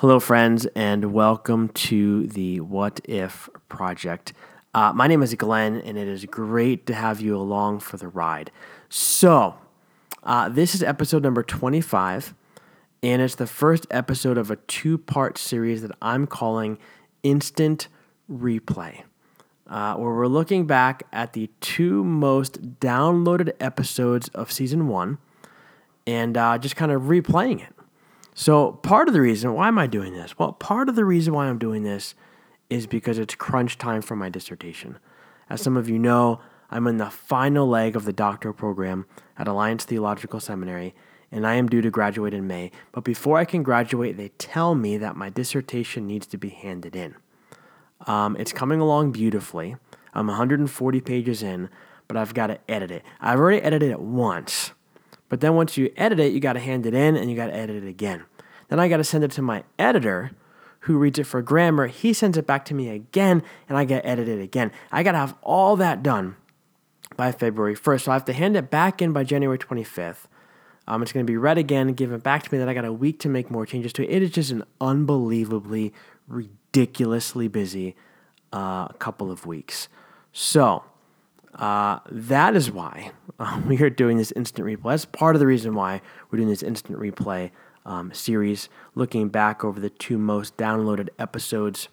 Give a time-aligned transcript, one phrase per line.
[0.00, 4.34] Hello, friends, and welcome to the What If Project.
[4.74, 8.06] Uh, my name is Glenn, and it is great to have you along for the
[8.06, 8.50] ride.
[8.90, 9.54] So,
[10.22, 12.34] uh, this is episode number 25,
[13.02, 16.76] and it's the first episode of a two part series that I'm calling
[17.22, 17.88] Instant
[18.30, 19.04] Replay,
[19.66, 25.16] uh, where we're looking back at the two most downloaded episodes of season one
[26.06, 27.75] and uh, just kind of replaying it.
[28.38, 30.38] So, part of the reason, why am I doing this?
[30.38, 32.14] Well, part of the reason why I'm doing this
[32.68, 34.98] is because it's crunch time for my dissertation.
[35.48, 39.06] As some of you know, I'm in the final leg of the doctoral program
[39.38, 40.94] at Alliance Theological Seminary,
[41.32, 42.72] and I am due to graduate in May.
[42.92, 46.94] But before I can graduate, they tell me that my dissertation needs to be handed
[46.94, 47.14] in.
[48.06, 49.76] Um, it's coming along beautifully.
[50.12, 51.70] I'm 140 pages in,
[52.06, 53.02] but I've got to edit it.
[53.18, 54.72] I've already edited it once.
[55.28, 57.46] But then once you edit it, you got to hand it in and you got
[57.46, 58.24] to edit it again.
[58.68, 60.32] Then I got to send it to my editor
[60.80, 61.88] who reads it for grammar.
[61.88, 64.70] He sends it back to me again and I get edited again.
[64.92, 66.36] I got to have all that done
[67.16, 68.02] by February 1st.
[68.02, 70.26] So I have to hand it back in by January 25th.
[70.88, 72.58] Um, it's going to be read again, given back to me.
[72.58, 74.10] Then I got a week to make more changes to it.
[74.10, 75.92] It is just an unbelievably,
[76.28, 77.96] ridiculously busy
[78.52, 79.88] uh, couple of weeks.
[80.32, 80.84] So
[81.56, 84.90] uh, that is why um, we are doing this instant replay.
[84.90, 87.50] That's part of the reason why we're doing this instant replay
[87.84, 91.88] um, series, looking back over the two most downloaded episodes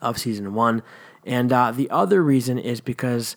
[0.00, 0.82] of season one.
[1.24, 3.36] And uh, the other reason is because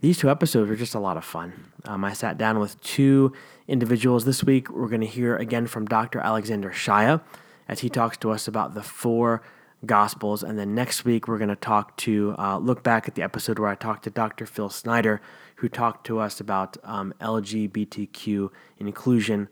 [0.00, 1.72] these two episodes were just a lot of fun.
[1.84, 3.32] Um, I sat down with two
[3.66, 4.70] individuals this week.
[4.70, 6.20] We're going to hear again from Dr.
[6.20, 7.22] Alexander Shaia
[7.68, 9.42] as he talks to us about the four
[9.84, 10.42] Gospels.
[10.42, 13.58] And then next week, we're going to talk to, uh, look back at the episode
[13.58, 14.46] where I talked to Dr.
[14.46, 15.20] Phil Snyder,
[15.56, 19.48] who talked to us about um, LGBTQ inclusion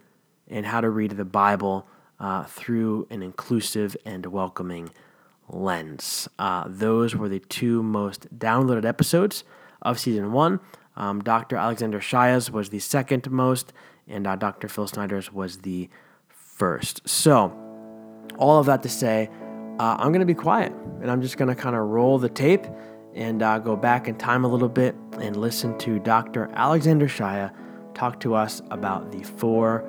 [0.49, 1.87] and how to read the Bible
[2.21, 4.91] uh, through an inclusive and welcoming
[5.49, 6.29] lens.
[6.39, 9.45] Uh, those were the two most downloaded episodes
[9.83, 10.61] of season one.
[10.97, 11.57] Um, Dr.
[11.57, 13.73] Alexander Shaia's was the second most,
[14.07, 14.69] and uh, Dr.
[14.69, 15.89] Phil Snyder's was the
[16.29, 17.09] first.
[17.09, 17.57] So,
[18.39, 19.31] all of that to say,
[19.79, 22.29] uh, I'm going to be quiet and I'm just going to kind of roll the
[22.29, 22.67] tape
[23.15, 26.51] and uh, go back in time a little bit and listen to Dr.
[26.55, 27.53] Alexander Shaia
[27.95, 29.85] talk to us about the four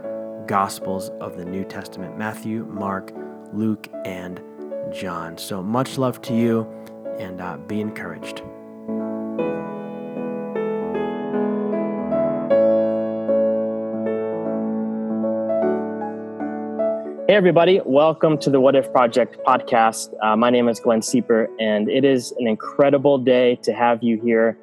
[0.48, 3.14] Gospels of the New Testament Matthew, Mark,
[3.54, 4.42] Luke, and
[4.92, 5.38] John.
[5.38, 6.68] So much love to you
[7.18, 8.44] and uh, be encouraged.
[17.34, 17.82] Hey, everybody.
[17.84, 20.14] Welcome to the What If Project podcast.
[20.22, 24.22] Uh, my name is Glenn Siepert, and it is an incredible day to have you
[24.22, 24.56] here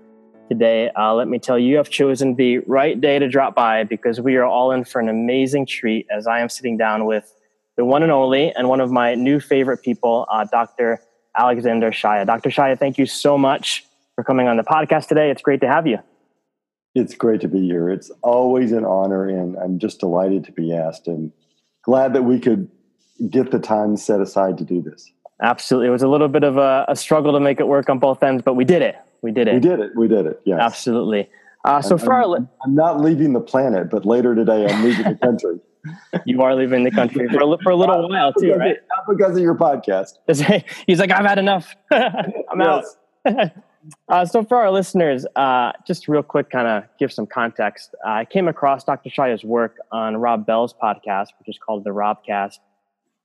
[0.49, 0.89] today.
[0.97, 4.21] Uh, let me tell you, you have chosen the right day to drop by because
[4.21, 7.35] we are all in for an amazing treat as I am sitting down with
[7.77, 11.01] the one and only and one of my new favorite people, uh, Dr.
[11.37, 12.25] Alexander Shaia.
[12.25, 12.51] Dr.
[12.51, 15.33] Shaia, thank you so much for coming on the podcast today.
[15.33, 15.99] It's great to have you.
[16.95, 17.91] It's great to be here.
[17.91, 21.09] It's always an honor, and I'm just delighted to be asked.
[21.09, 21.33] And
[21.83, 22.71] glad that we could
[23.29, 25.13] get the time set aside to do this.
[25.43, 25.89] Absolutely.
[25.89, 28.23] It was a little bit of a, a, struggle to make it work on both
[28.23, 28.97] ends, but we did it.
[29.23, 29.55] We did it.
[29.55, 29.91] We did it.
[29.97, 30.41] We did it.
[30.45, 30.61] Yes.
[30.61, 31.31] Absolutely.
[31.65, 35.05] Uh, so I'm, for I'm, I'm not leaving the planet, but later today I'm leaving
[35.05, 35.61] the country.
[36.27, 38.77] you are leaving the country for a, for a little not while too, right?
[38.89, 40.19] Not because of your podcast.
[40.87, 41.75] He's like, I've had enough.
[41.91, 42.85] I'm out.
[44.09, 47.95] Uh, so, for our listeners, uh, just real quick, kind of give some context.
[48.07, 49.09] Uh, I came across Dr.
[49.11, 52.59] Shaia's work on Rob Bell's podcast, which is called the Robcast,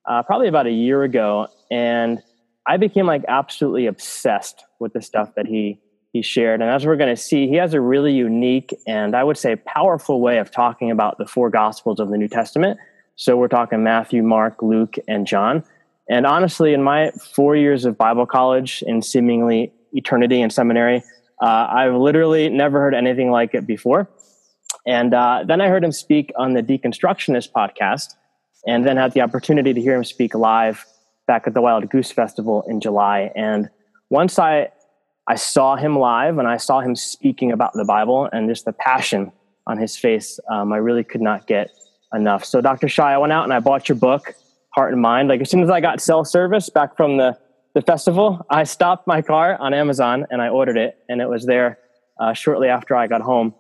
[0.06, 2.22] uh, probably about a year ago, and
[2.66, 5.80] I became like absolutely obsessed with the stuff that he
[6.16, 6.62] he shared.
[6.62, 9.58] And as we're going to see, he has a really unique and I would say
[9.58, 12.80] powerful way of talking about the four Gospels of the New Testament.
[13.18, 15.62] So we're talking Matthew, Mark, Luke, and John.
[16.10, 21.04] And honestly, in my four years of Bible college and seemingly eternity in seminary.
[21.42, 24.10] Uh, I've literally never heard anything like it before.
[24.86, 28.14] And uh, then I heard him speak on the Deconstructionist podcast,
[28.68, 30.86] and then had the opportunity to hear him speak live
[31.28, 33.32] back at the Wild Goose Festival in July.
[33.36, 33.70] And
[34.10, 34.70] once I
[35.28, 38.74] I saw him live and I saw him speaking about the Bible and just the
[38.74, 39.32] passion
[39.66, 41.72] on his face, um, I really could not get
[42.14, 42.46] enough.
[42.46, 42.88] So, Dr.
[42.88, 44.36] Shaia, I went out and I bought your book,
[44.76, 45.30] Heart and Mind.
[45.30, 47.38] Like as soon as I got cell service back from the
[47.76, 51.46] the festival, I stopped my car on Amazon and I ordered it, and it was
[51.46, 51.78] there
[52.20, 53.54] uh, shortly after I got home.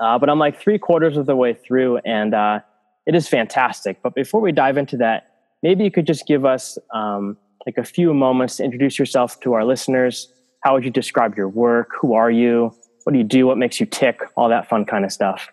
[0.00, 2.60] Uh, but I'm like three quarters of the way through, and uh,
[3.06, 3.98] it is fantastic.
[4.02, 5.30] But before we dive into that,
[5.62, 7.36] maybe you could just give us um,
[7.66, 10.32] like a few moments to introduce yourself to our listeners.
[10.62, 11.90] How would you describe your work?
[12.00, 12.74] Who are you?
[13.04, 13.46] What do you do?
[13.46, 14.20] What makes you tick?
[14.36, 15.48] All that fun kind of stuff.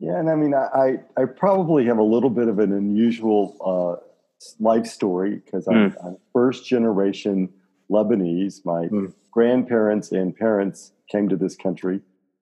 [0.00, 4.04] Yeah, and I mean, I I probably have a little bit of an unusual uh,
[4.60, 6.06] life story because I'm, Hmm.
[6.06, 7.48] I'm first generation
[7.90, 8.64] Lebanese.
[8.64, 9.12] My Mm.
[9.30, 12.00] grandparents and parents came to this country.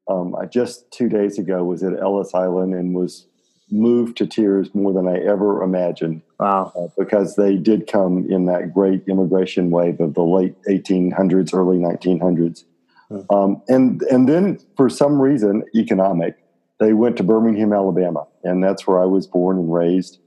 [0.09, 3.27] Um, I just two days ago was at Ellis Island and was
[3.71, 6.73] moved to tears more than I ever imagined Wow.
[6.77, 11.79] uh, because they did come in that great immigration wave of the late 1800s, early
[11.79, 12.65] 1900s.
[13.09, 13.21] Hmm.
[13.31, 16.37] Um, and, and then, for some reason, economic,
[16.81, 20.19] they went to Birmingham, Alabama, and that's where I was born and raised.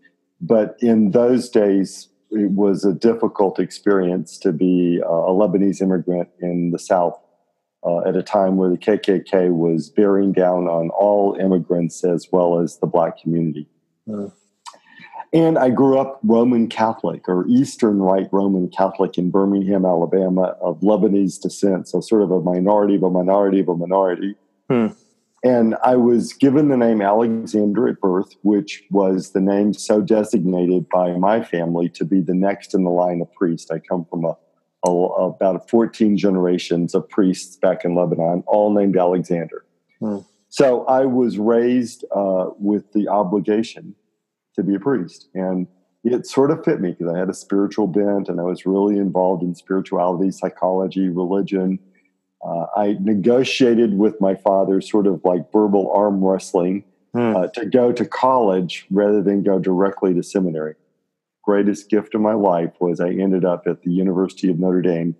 [0.41, 6.29] But in those days, it was a difficult experience to be uh, a Lebanese immigrant
[6.41, 7.19] in the South
[7.85, 12.59] uh, at a time where the KKK was bearing down on all immigrants as well
[12.59, 13.67] as the black community.
[14.07, 14.27] Hmm.
[15.33, 20.79] And I grew up Roman Catholic or Eastern Rite Roman Catholic in Birmingham, Alabama, of
[20.79, 21.89] Lebanese descent.
[21.89, 24.35] So, sort of a minority of a minority of a minority.
[24.69, 24.87] Hmm.
[25.45, 30.89] And I was given the name Alexander at birth, which was the name so designated
[30.89, 33.71] by my family to be the next in the line of priest.
[33.71, 34.35] I come from a,
[34.87, 39.63] a about 14 generations of priests back in Lebanon, all named Alexander.
[39.99, 40.17] Hmm.
[40.49, 43.93] So I was raised uh, with the obligation
[44.55, 45.27] to be a priest.
[45.35, 45.67] And
[46.03, 48.97] it sort of fit me because I had a spiritual bent and I was really
[48.97, 51.77] involved in spirituality, psychology, religion.
[52.45, 56.83] Uh, I negotiated with my father, sort of like verbal arm wrestling,
[57.13, 57.33] Hmm.
[57.35, 60.75] uh, to go to college rather than go directly to seminary.
[61.43, 65.15] Greatest gift of my life was I ended up at the University of Notre Dame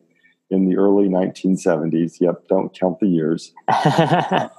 [0.50, 2.20] in the early 1970s.
[2.20, 3.54] Yep, don't count the years.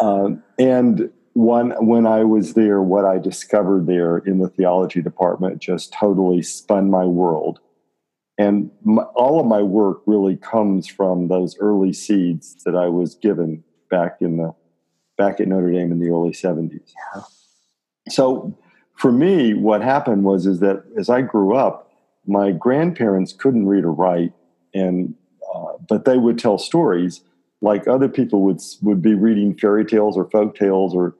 [0.00, 5.60] Um, and one, when I was there, what I discovered there in the theology department
[5.60, 7.60] just totally spun my world.
[8.38, 13.14] And my, all of my work really comes from those early seeds that I was
[13.14, 14.54] given back in the
[15.18, 16.92] back at Notre Dame in the early 70s.
[18.08, 18.56] So
[18.96, 21.90] for me, what happened was is that as I grew up,
[22.26, 24.32] my grandparents couldn't read or write,
[24.74, 25.14] and
[25.54, 27.20] uh, but they would tell stories
[27.60, 31.14] like other people would would be reading fairy tales or folk tales or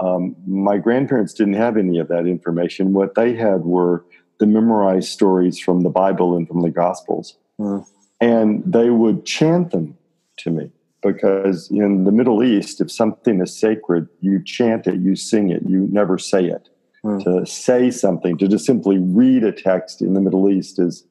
[0.00, 4.04] um, my grandparents didn't have any of that information what they had were
[4.38, 7.78] the memorized stories from the bible and from the gospels Hmm.
[8.20, 9.96] and they would chant them
[10.38, 10.70] to me
[11.02, 15.62] because in the middle east if something is sacred you chant it you sing it
[15.66, 16.68] you never say it
[17.02, 17.18] Hmm.
[17.18, 21.04] to say something to just simply read a text in the middle east is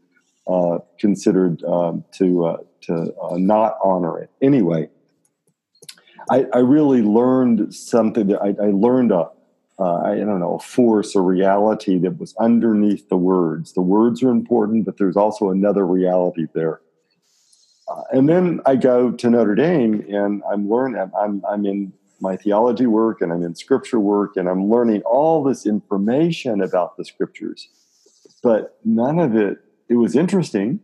[0.48, 4.30] uh, considered um, to uh, to uh, not honor it.
[4.42, 4.90] Anyway,
[6.30, 8.28] I, I really learned something.
[8.28, 9.30] That I, I learned a
[9.78, 13.74] uh, I don't know a force, a reality that was underneath the words.
[13.74, 16.82] The words are important, but there's also another reality there.
[17.90, 21.12] Uh, and then I go to Notre Dame, and I'm learning.
[21.20, 25.44] I'm I'm in my theology work, and I'm in scripture work, and I'm learning all
[25.44, 27.68] this information about the scriptures.
[28.42, 29.60] But none of it.
[29.88, 30.80] It was interesting,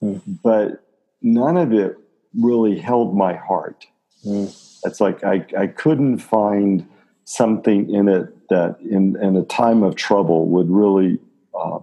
[0.00, 0.18] Hmm.
[0.42, 0.84] but
[1.22, 1.96] none of it
[2.38, 3.86] really held my heart.
[4.22, 4.46] Hmm.
[4.84, 6.86] It's like I, I couldn't find
[7.24, 11.18] something in it that in, in a time of trouble would really
[11.58, 11.78] uh,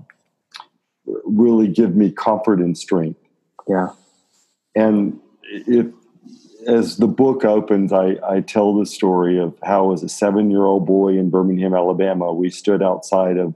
[1.26, 3.20] really give me comfort and strength.
[3.68, 3.90] Yeah.
[4.76, 5.88] And if
[6.68, 10.64] as the book opens, I, I tell the story of how as a seven year
[10.64, 13.56] old boy in Birmingham, Alabama, we stood outside of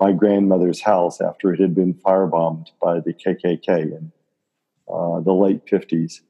[0.00, 4.12] my grandmother's house after it had been firebombed by the KKK in
[4.88, 6.20] uh, the late 50s.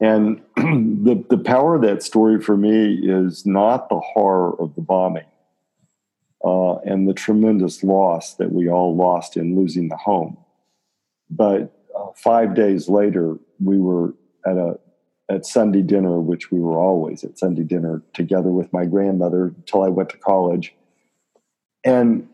[0.00, 4.80] And the, the power of that story for me is not the horror of the
[4.80, 5.26] bombing
[6.44, 10.38] uh, and the tremendous loss that we all lost in losing the home.
[11.28, 14.14] But uh, five days later, we were
[14.46, 14.78] at a
[15.28, 19.84] at Sunday dinner, which we were always at Sunday dinner together with my grandmother until
[19.84, 20.74] I went to college.
[21.84, 22.28] And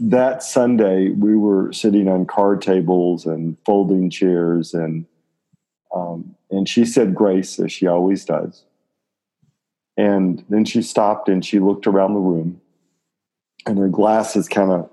[0.00, 5.04] that Sunday, we were sitting on card tables and folding chairs, and
[5.94, 8.64] um, and she said grace as she always does.
[9.96, 12.60] And then she stopped and she looked around the room,
[13.66, 14.88] and her glasses kind of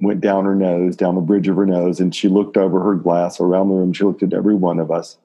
[0.00, 2.94] went down her nose, down the bridge of her nose, and she looked over her
[2.94, 3.92] glass around the room.
[3.92, 5.18] She looked at every one of us.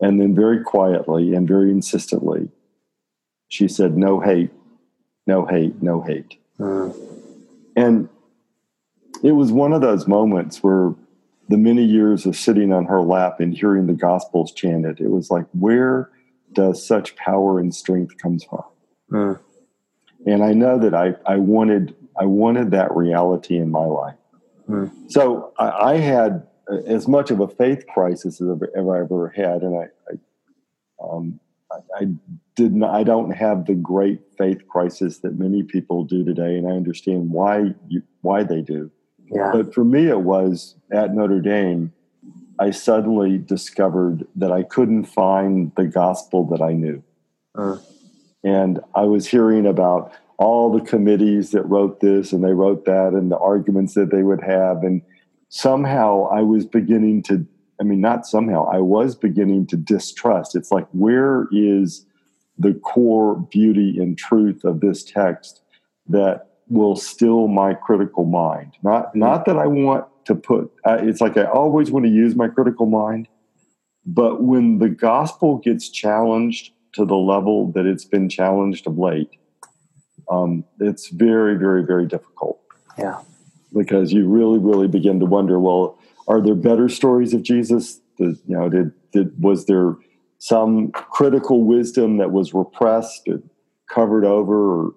[0.00, 2.48] And then, very quietly and very insistently,
[3.48, 4.50] she said, No hate,
[5.26, 6.36] no hate, no hate.
[6.56, 6.90] Hmm.
[7.74, 8.08] And
[9.22, 10.94] it was one of those moments where
[11.48, 15.30] the many years of sitting on her lap and hearing the gospels chanted, it was
[15.30, 16.10] like, where
[16.52, 18.64] does such power and strength comes from?
[19.10, 19.32] Hmm.
[20.26, 24.16] And I know that I, I wanted I wanted that reality in my life.
[24.66, 24.86] Hmm.
[25.08, 26.46] So I, I had
[26.86, 31.06] as much of a faith crisis as ever I've ever, ever had, and I, I,
[31.08, 31.40] um,
[31.70, 32.06] I, I
[32.56, 32.94] did not.
[32.94, 37.30] I don't have the great faith crisis that many people do today, and I understand
[37.30, 38.90] why you, why they do.
[39.30, 39.50] Yeah.
[39.52, 41.92] But for me, it was at Notre Dame.
[42.58, 47.02] I suddenly discovered that I couldn't find the gospel that I knew.
[47.54, 47.78] Uh.
[48.44, 53.12] And I was hearing about all the committees that wrote this and they wrote that
[53.12, 54.82] and the arguments that they would have.
[54.82, 55.02] And
[55.48, 57.46] somehow I was beginning to,
[57.80, 60.54] I mean, not somehow, I was beginning to distrust.
[60.54, 62.06] It's like, where is
[62.56, 65.62] the core beauty and truth of this text
[66.08, 68.74] that will still my critical mind?
[68.82, 72.34] Not, not that I want to put, uh, it's like I always want to use
[72.34, 73.28] my critical mind.
[74.06, 79.30] But when the gospel gets challenged to the level that it's been challenged of late,
[80.30, 82.60] um, it's very, very, very difficult.
[82.98, 83.20] Yeah.
[83.74, 88.00] Because you really, really begin to wonder, well, are there better stories of Jesus?
[88.16, 89.96] Did, you know, did, did was there
[90.38, 93.42] some critical wisdom that was repressed or
[93.88, 94.94] covered over, or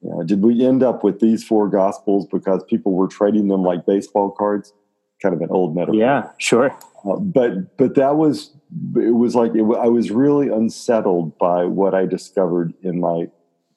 [0.00, 3.62] you know, did we end up with these four gospels because people were trading them
[3.62, 4.72] like baseball cards?
[5.20, 5.96] Kind of an old metaphor.
[5.96, 6.76] Yeah, sure.
[7.04, 8.52] Uh, but but that was
[8.96, 13.28] it was like it, I was really unsettled by what I discovered in my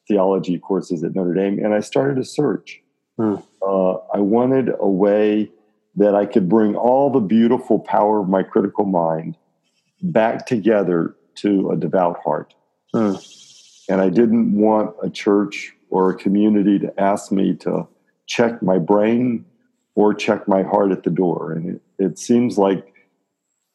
[0.07, 2.81] theology courses at Notre Dame, and I started a search.
[3.17, 3.37] Hmm.
[3.61, 5.49] Uh, I wanted a way
[5.95, 9.37] that I could bring all the beautiful power of my critical mind
[10.03, 12.53] back together to a devout heart.
[12.93, 13.15] Hmm.
[13.89, 17.87] And I didn't want a church or a community to ask me to
[18.25, 19.45] check my brain
[19.95, 21.51] or check my heart at the door.
[21.51, 22.91] And it, it seems like,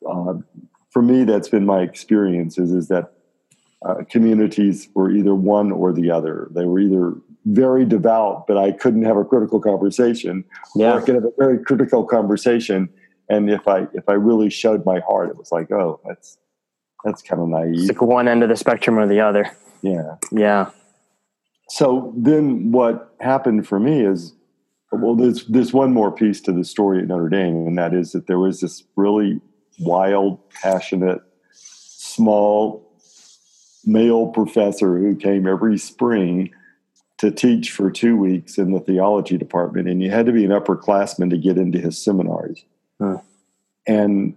[0.08, 0.34] uh,
[0.90, 3.12] for me, that's been my experience is, is that
[3.84, 6.48] uh, communities were either one or the other.
[6.50, 10.42] They were either very devout, but I couldn't have a critical conversation,
[10.74, 10.94] Yeah.
[10.94, 12.88] or I could have a very critical conversation.
[13.28, 16.38] And if I if I really showed my heart, it was like, oh, that's
[17.04, 17.88] that's kind of It's naive.
[17.88, 19.50] like one end of the spectrum or the other.
[19.82, 20.16] Yeah.
[20.32, 20.70] Yeah.
[21.68, 24.34] So then, what happened for me is,
[24.92, 28.12] well, there's there's one more piece to the story at Notre Dame, and that is
[28.12, 29.40] that there was this really
[29.80, 31.20] wild, passionate,
[31.52, 32.82] small
[33.84, 36.52] male professor who came every spring
[37.18, 40.50] to teach for two weeks in the theology department, and you had to be an
[40.50, 42.64] upperclassman to get into his seminaries.
[43.00, 43.18] Huh.
[43.86, 44.36] And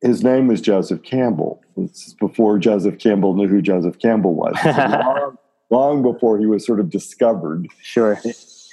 [0.00, 1.62] his name was Joseph Campbell.
[1.76, 4.56] This is before Joseph Campbell knew who Joseph Campbell was.
[5.70, 7.66] long, before he was sort of discovered.
[7.82, 8.20] Sure.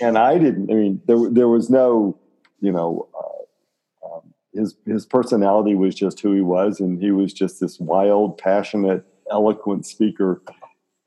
[0.02, 0.72] And I didn't.
[0.72, 2.18] I mean, there there was no,
[2.60, 7.34] you know, uh, um, his his personality was just who he was, and he was
[7.34, 10.42] just this wild, passionate, eloquent speaker.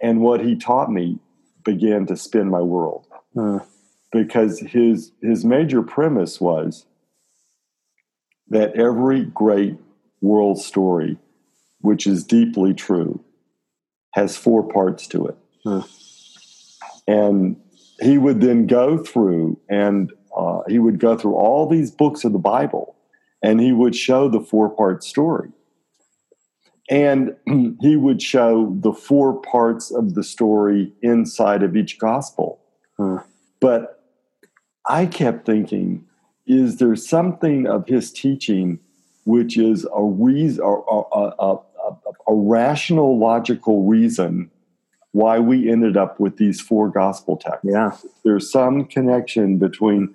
[0.01, 1.19] And what he taught me
[1.65, 3.59] began to spin my world Hmm.
[4.13, 6.87] because his his major premise was
[8.49, 9.77] that every great
[10.21, 11.19] world story,
[11.81, 13.21] which is deeply true,
[14.13, 15.37] has four parts to it.
[17.09, 17.57] And
[18.01, 22.33] he would then go through and uh, he would go through all these books of
[22.33, 22.97] the Bible
[23.43, 25.51] and he would show the four part story.
[26.91, 27.37] And
[27.81, 32.61] he would show the four parts of the story inside of each gospel.
[33.61, 34.03] But
[34.87, 36.05] I kept thinking,
[36.47, 38.79] is there something of his teaching
[39.25, 41.59] which is a reason, a, a, a,
[42.29, 44.51] a rational, logical reason
[45.17, 47.65] why we ended up with these four gospel texts?
[47.65, 47.97] Yeah.
[48.23, 50.15] There's some connection between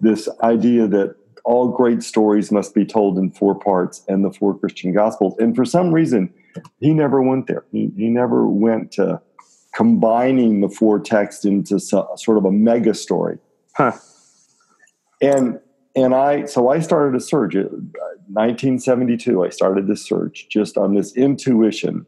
[0.00, 1.14] this idea that
[1.44, 5.36] all great stories must be told in four parts and the four Christian gospels.
[5.38, 6.34] And for some reason,
[6.80, 7.64] he never went there.
[7.70, 9.22] He, he never went to
[9.72, 13.38] combining the four texts into so, sort of a mega story.
[13.76, 13.92] Huh.
[15.22, 15.60] And
[15.94, 17.54] and I so I started a search.
[17.54, 17.68] Uh,
[18.32, 22.06] 1972, I started this search just on this intuition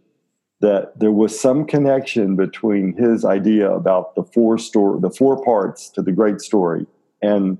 [0.63, 5.91] that there was some connection between his idea about the four story, the four parts
[5.91, 6.87] to the great story,
[7.21, 7.59] and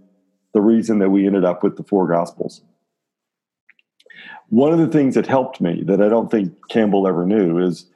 [0.55, 2.63] the reason that we ended up with the four gospels.
[4.51, 7.87] One of the things that helped me that I don't think Campbell ever knew is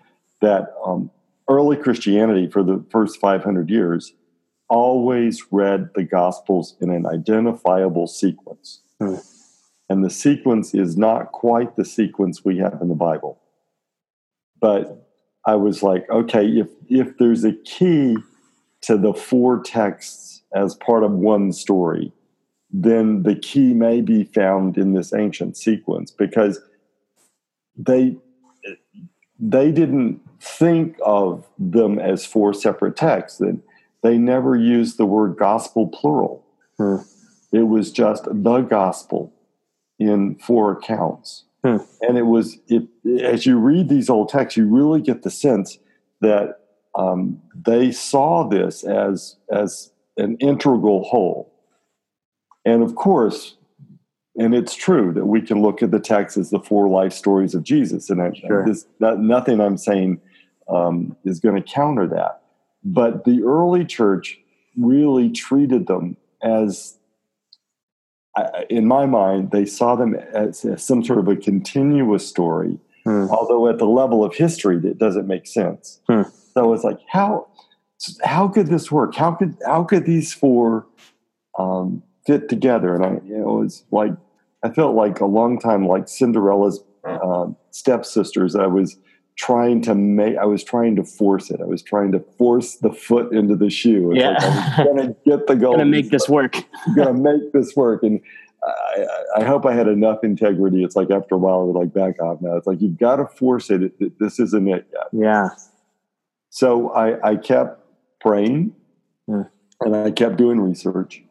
[0.40, 1.10] that um,
[1.48, 4.12] early Christianity for the first 500 years
[4.68, 8.80] always read the gospels in an identifiable sequence.
[9.00, 9.16] Hmm.
[9.88, 13.38] And the sequence is not quite the sequence we have in the Bible.
[14.66, 15.08] But
[15.44, 18.16] I was like, okay, if if there's a key
[18.80, 22.12] to the four texts as part of one story,
[22.72, 26.58] then the key may be found in this ancient sequence because
[27.76, 28.16] they
[29.38, 33.38] they didn't think of them as four separate texts.
[33.38, 33.60] That
[34.02, 36.44] they never used the word gospel plural.
[36.76, 36.96] Hmm.
[37.52, 39.32] It was just the gospel
[40.00, 41.44] in four accounts.
[41.66, 41.76] Hmm.
[42.02, 42.86] And it was it
[43.20, 45.78] as you read these old texts, you really get the sense
[46.20, 46.60] that
[46.94, 51.52] um, they saw this as as an integral whole.
[52.64, 53.56] And of course,
[54.38, 57.54] and it's true that we can look at the text as the four life stories
[57.54, 58.64] of Jesus, and I, sure.
[58.66, 60.20] this, that, nothing I'm saying
[60.68, 62.42] um, is going to counter that.
[62.84, 64.38] But the early church
[64.76, 66.98] really treated them as,
[68.68, 73.26] in my mind, they saw them as, as some sort of a continuous story, hmm.
[73.30, 76.00] although at the level of history that doesn't make sense.
[76.08, 76.22] Hmm.
[76.54, 77.48] So it's like how
[78.22, 79.14] how could this work?
[79.14, 80.86] How could how could these four
[81.58, 82.94] um, fit together?
[82.94, 84.12] And I, you know, it was like
[84.62, 88.56] I felt like a long time like Cinderella's uh, stepsisters.
[88.56, 88.98] I was
[89.36, 90.36] trying to make.
[90.36, 91.60] I was trying to force it.
[91.60, 94.12] I was trying to force the foot into the shoe.
[94.12, 95.78] It's yeah, like I was going to get the goal.
[95.78, 96.52] to make this work.
[96.96, 98.20] to make this work, and
[98.64, 100.82] I, I, hope I had enough integrity.
[100.82, 102.56] It's like after a while, we're like back off now.
[102.56, 103.92] It's like you've got to force it.
[104.00, 105.08] it this isn't it yet.
[105.12, 105.48] Yeah.
[106.50, 107.82] So I, I kept
[108.20, 108.74] praying
[109.28, 109.48] mm.
[109.80, 111.22] and I kept doing research.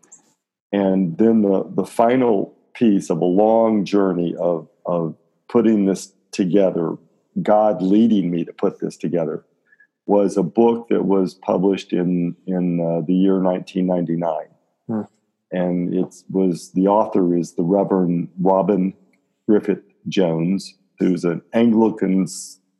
[0.71, 5.15] And then the, the final piece of a long journey of, of
[5.50, 6.95] putting this together,
[7.42, 9.46] God leading me to put this together,
[10.06, 14.48] was a book that was published in, in uh, the year 1999.
[14.89, 15.08] Mm.
[15.51, 18.94] And it was the author is the Reverend Robin
[19.48, 22.27] Griffith Jones, who's an Anglican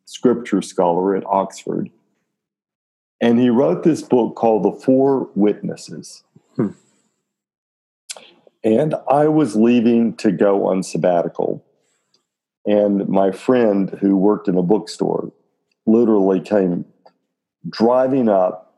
[0.06, 1.90] scripture scholar at Oxford
[3.22, 6.24] and he wrote this book called The Four Witnesses.
[6.56, 6.70] Hmm.
[8.64, 11.66] And I was leaving to go on sabbatical.
[12.66, 15.32] And my friend who worked in a bookstore
[15.86, 16.86] literally came
[17.70, 18.74] driving up,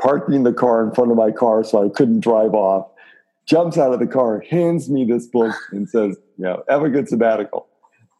[0.00, 2.88] parking the car in front of my car so I couldn't drive off,
[3.46, 6.88] jumps out of the car, hands me this book, and says, You know, have a
[6.88, 7.68] good sabbatical.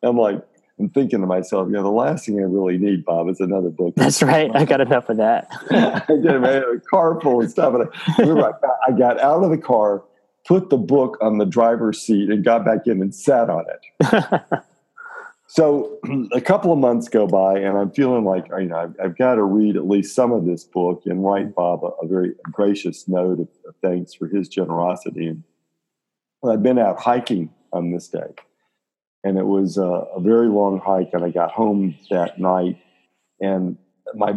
[0.03, 0.43] I'm like,
[0.79, 3.69] I'm thinking to myself, you know, the last thing I really need, Bob, is another
[3.69, 3.95] book.
[3.95, 4.51] That's right.
[4.53, 5.47] I got enough of that.
[5.71, 7.75] I get a car full of stuff.
[7.75, 7.89] And
[8.19, 8.51] I,
[8.89, 10.03] I got out of the car,
[10.45, 14.63] put the book on the driver's seat, and got back in and sat on it.
[15.53, 15.99] so
[16.33, 19.35] a couple of months go by, and I'm feeling like, you know, I've, I've got
[19.35, 23.07] to read at least some of this book and write Bob a, a very gracious
[23.07, 25.29] note of, of thanks for his generosity.
[25.29, 25.45] And
[26.43, 28.35] I've been out hiking on this day
[29.25, 32.77] and it was a, a, very long hike and i got home that night
[33.41, 33.77] and
[34.15, 34.35] my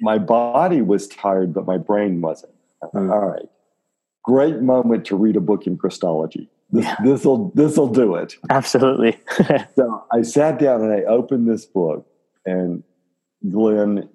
[0.00, 2.52] my body was tired but my brain wasn't
[2.94, 3.12] mm.
[3.12, 3.48] all right
[4.24, 6.96] great moment to read a book in christology this yeah.
[7.24, 9.18] will this'll do it absolutely
[9.76, 12.06] so i sat down and i opened this book
[12.44, 12.82] and
[13.50, 14.08] glenn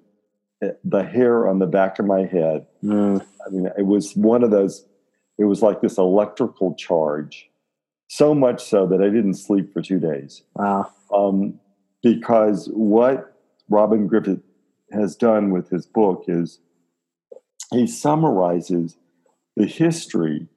[0.62, 3.24] eh, the hair on the back of my head mm.
[3.46, 4.84] i mean it was one of those
[5.38, 7.48] it was like this electrical charge
[8.08, 10.42] so much so that I didn't sleep for two days.
[10.54, 10.90] Wow.
[11.14, 11.60] Um,
[12.02, 13.36] because what
[13.68, 14.40] Robin Griffith
[14.92, 16.60] has done with his book is
[17.70, 18.96] he summarizes
[19.56, 20.48] the history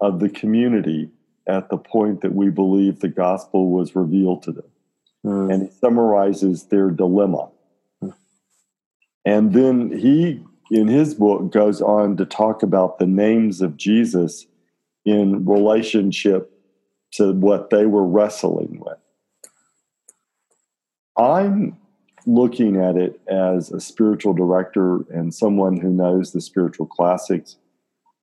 [0.00, 1.10] of the community
[1.48, 4.70] at the point that we believe the gospel was revealed to them.
[5.24, 5.52] Mm.
[5.52, 7.48] And he summarizes their dilemma.
[8.02, 8.14] Mm.
[9.24, 14.46] And then he, in his book, goes on to talk about the names of Jesus
[15.04, 16.52] in relationship
[17.12, 18.98] to what they were wrestling with.
[21.16, 21.78] I'm
[22.26, 27.56] looking at it as a spiritual director and someone who knows the spiritual classics.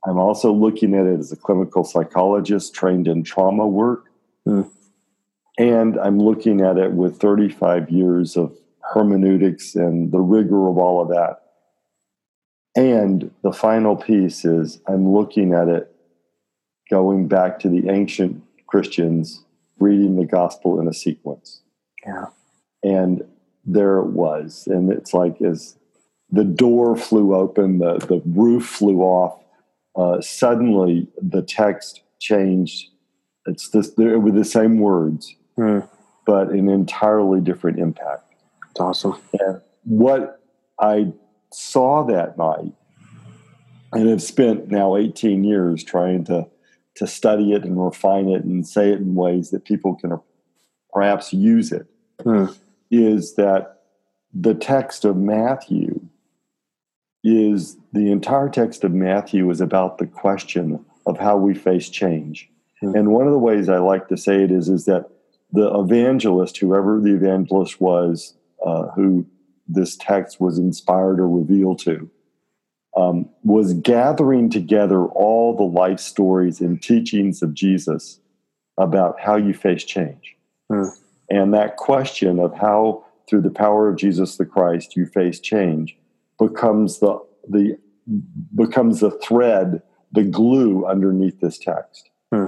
[0.07, 4.05] I'm also looking at it as a clinical psychologist trained in trauma work.
[4.47, 4.69] Mm.
[5.57, 11.01] And I'm looking at it with 35 years of hermeneutics and the rigor of all
[11.01, 11.41] of that.
[12.75, 15.91] And the final piece is I'm looking at it
[16.89, 19.43] going back to the ancient Christians
[19.79, 21.61] reading the gospel in a sequence.
[22.05, 22.25] Yeah.
[22.83, 23.23] And
[23.65, 24.67] there it was.
[24.67, 25.77] And it's like as
[26.29, 29.39] the door flew open, the, the roof flew off,
[29.95, 32.89] uh, suddenly the text changed.
[33.45, 35.87] It's this, it were the same words, mm.
[36.25, 38.33] but an entirely different impact.
[38.71, 39.15] It's awesome.
[39.39, 40.41] And what
[40.79, 41.13] I
[41.51, 42.73] saw that night,
[43.93, 46.47] and have spent now 18 years trying to
[46.95, 50.17] to study it and refine it and say it in ways that people can
[50.93, 51.87] perhaps use it
[52.23, 52.45] hmm.
[52.89, 53.81] is that
[54.33, 55.99] the text of Matthew
[57.25, 62.47] is the entire text of Matthew is about the question of how we face change.
[62.81, 62.95] Hmm.
[62.95, 65.09] And one of the ways I like to say it is, is that
[65.51, 69.25] the evangelist, whoever the evangelist was, uh, who
[69.67, 72.09] this text was inspired or revealed to,
[72.95, 78.19] um, was gathering together all the life stories and teachings of Jesus
[78.77, 80.35] about how you face change.
[80.69, 80.89] Hmm.
[81.31, 85.97] And that question of how, through the power of Jesus the Christ, you face change
[86.47, 87.77] becomes the, the,
[88.55, 89.81] becomes the thread,
[90.11, 92.09] the glue underneath this text.
[92.31, 92.47] Hmm.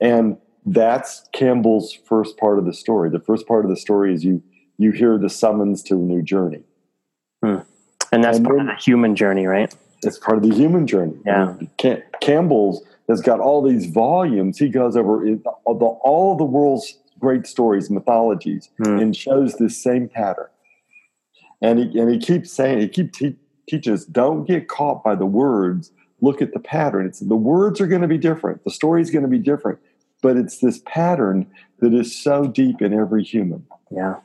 [0.00, 3.10] And that's Campbell's first part of the story.
[3.10, 4.42] The first part of the story is you
[4.76, 6.64] you hear the summons to a new journey.
[7.42, 7.58] Hmm.
[8.10, 9.72] And that's and part then, of the human journey, right?
[10.02, 11.16] It's part of the human journey.
[11.24, 11.54] Yeah.
[11.78, 14.58] Cam- Campbell's has got all these volumes.
[14.58, 15.24] He goes over
[15.64, 18.98] all the, all the world's great stories, mythologies, hmm.
[18.98, 20.48] and shows this same pattern.
[21.62, 23.36] And he, and he keeps saying, he keeps te-
[23.68, 25.90] teaches, don't get caught by the words.
[26.20, 27.06] Look at the pattern.
[27.06, 28.64] It's the words are going to be different.
[28.64, 29.78] The story is going to be different,
[30.22, 31.46] but it's this pattern
[31.80, 33.66] that is so deep in every human.
[33.90, 34.16] Yeah.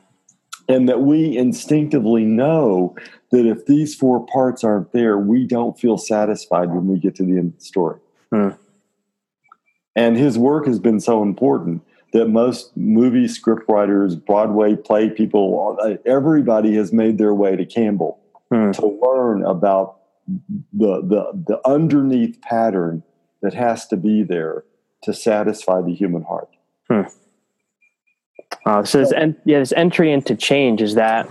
[0.68, 2.94] And that we instinctively know
[3.32, 7.24] that if these four parts aren't there, we don't feel satisfied when we get to
[7.24, 7.98] the end of the story.
[8.32, 8.50] Hmm.
[9.96, 16.74] And his work has been so important that most movie scriptwriters, Broadway play people, everybody
[16.74, 18.20] has made their way to Campbell
[18.50, 18.72] hmm.
[18.72, 19.98] to learn about
[20.72, 23.02] the, the, the underneath pattern
[23.42, 24.64] that has to be there
[25.02, 26.48] to satisfy the human heart.
[26.88, 27.02] Hmm.
[28.66, 31.28] Uh, so this, en- yeah, this entry into change is that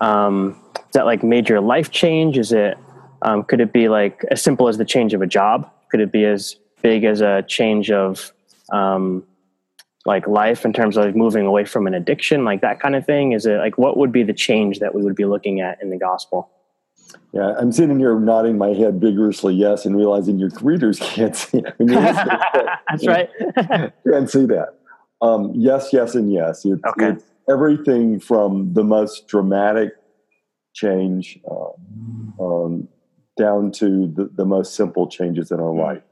[0.00, 2.36] um, is that like major life change?
[2.36, 2.76] Is it
[3.22, 5.70] um, could it be like as simple as the change of a job?
[5.90, 8.32] Could it be as big as a change of
[8.72, 9.24] um,
[10.06, 13.32] like life in terms of moving away from an addiction, like that kind of thing?
[13.32, 15.90] Is it like what would be the change that we would be looking at in
[15.90, 16.50] the gospel?
[17.32, 21.62] Yeah, I'm sitting here nodding my head vigorously yes, and realizing your readers can't see.
[21.78, 23.28] That's right.
[24.10, 24.74] can't see that.
[25.20, 26.64] Um, yes, yes, and yes.
[26.64, 27.10] It's, okay.
[27.10, 29.92] it's everything from the most dramatic
[30.74, 32.88] change uh, um,
[33.38, 35.80] down to the, the most simple changes in our mm-hmm.
[35.80, 36.02] life.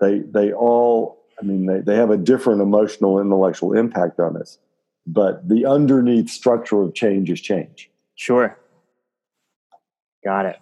[0.00, 4.58] They they all I mean, they, they have a different emotional, intellectual impact on us.
[5.06, 7.90] But the underneath structure of change is change.
[8.16, 8.58] Sure.
[10.24, 10.58] Got it.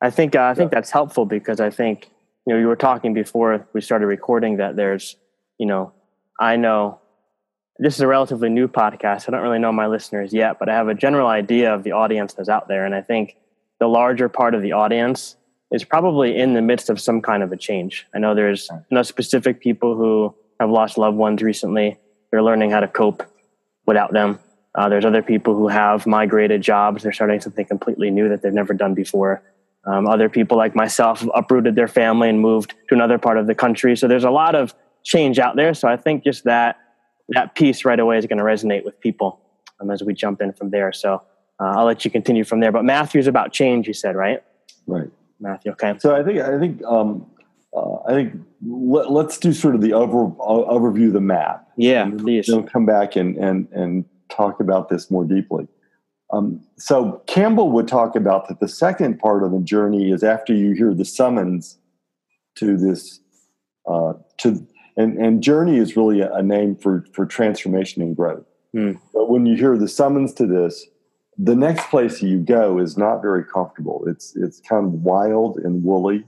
[0.00, 2.10] I think uh, I think that's helpful because I think
[2.46, 5.16] you know you were talking before we started recording that there's
[5.58, 5.92] you know
[6.38, 7.00] I know
[7.78, 9.28] this is a relatively new podcast.
[9.28, 11.92] I don't really know my listeners yet, but I have a general idea of the
[11.92, 13.36] audience that's out there, and I think
[13.80, 15.36] the larger part of the audience
[15.72, 18.06] is probably in the midst of some kind of a change.
[18.14, 21.98] I know there's no specific people who have lost loved ones recently.
[22.30, 23.22] They're learning how to cope
[23.86, 24.38] without them.
[24.74, 27.02] Uh, there's other people who have migrated jobs.
[27.02, 29.42] They're starting something completely new that they've never done before.
[29.84, 33.54] Um, other people like myself uprooted their family and moved to another part of the
[33.54, 33.96] country.
[33.96, 35.74] So there's a lot of change out there.
[35.74, 36.76] So I think just that
[37.30, 39.40] that piece right away is going to resonate with people
[39.80, 40.92] um, as we jump in from there.
[40.92, 41.22] So
[41.60, 42.72] uh, I'll let you continue from there.
[42.72, 44.42] But Matthew's about change, you said, right?
[44.86, 45.08] Right.
[45.40, 45.72] Matthew.
[45.72, 45.94] Okay.
[45.98, 47.26] So I think I think um,
[47.76, 48.34] uh, I think
[48.66, 51.68] let, us do sort of the over uh, overview of the map.
[51.76, 52.46] Yeah, and please.
[52.46, 55.68] Then come back and and and talk about this more deeply.
[56.30, 60.52] Um, so Campbell would talk about that the second part of the journey is after
[60.52, 61.78] you hear the summons
[62.56, 63.20] to this
[63.88, 68.44] uh, to and, and journey is really a, a, name for for transformation and growth.
[68.74, 69.00] Mm.
[69.14, 70.86] But when you hear the summons to this,
[71.38, 74.04] the next place you go is not very comfortable.
[74.06, 76.24] It's it's kind of wild and woolly.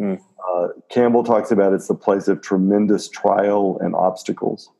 [0.00, 0.20] Mm.
[0.48, 4.70] Uh, Campbell talks about it's the place of tremendous trial and obstacles.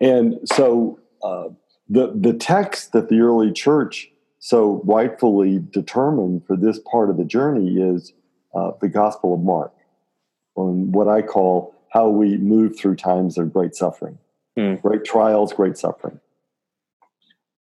[0.00, 1.48] And so uh,
[1.88, 7.24] the the text that the early church so rightfully determined for this part of the
[7.24, 8.14] journey is
[8.54, 9.74] uh, the Gospel of Mark,
[10.56, 14.16] on what I call how we move through times of great suffering,
[14.58, 14.80] mm.
[14.80, 16.18] great trials, great suffering.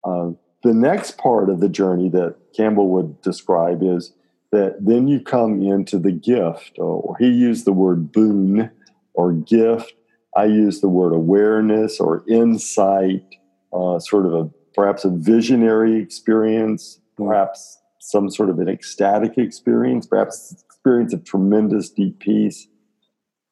[0.09, 0.31] Uh,
[0.63, 4.13] the next part of the journey that Campbell would describe is
[4.51, 8.69] that then you come into the gift, or he used the word boon
[9.13, 9.93] or gift.
[10.35, 13.23] I use the word awareness or insight,
[13.71, 20.07] uh, sort of a perhaps a visionary experience, perhaps some sort of an ecstatic experience,
[20.07, 22.67] perhaps experience of tremendous deep peace.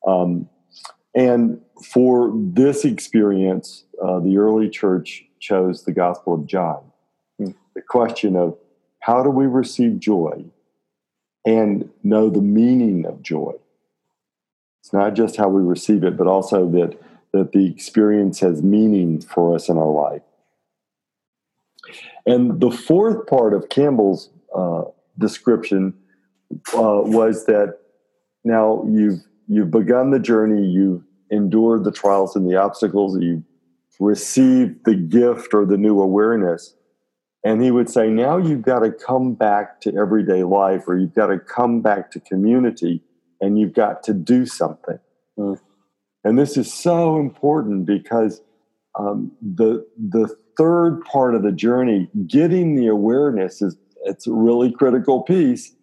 [0.08, 0.50] Um,
[1.18, 6.84] and for this experience, uh, the early church chose the Gospel of John.
[7.40, 7.52] Hmm.
[7.74, 8.56] The question of
[9.00, 10.46] how do we receive joy
[11.44, 13.54] and know the meaning of joy?
[14.82, 17.00] It's not just how we receive it, but also that,
[17.34, 20.22] that the experience has meaning for us in our life.
[22.28, 24.84] And the fourth part of Campbell's uh,
[25.18, 25.96] description
[26.76, 27.80] uh, was that
[28.44, 33.44] now you've you've begun the journey, you've endured the trials and the obstacles, you've
[34.00, 36.76] receive the gift or the new awareness.
[37.44, 41.16] And he would say, now you've got to come back to everyday life or you've
[41.16, 43.02] got to come back to community
[43.40, 45.00] and you've got to do something.
[45.38, 45.60] Mm.
[46.24, 48.42] And this is so important because
[49.00, 54.72] um, the, the third part of the journey, getting the awareness, is it's a really
[54.72, 55.74] critical piece.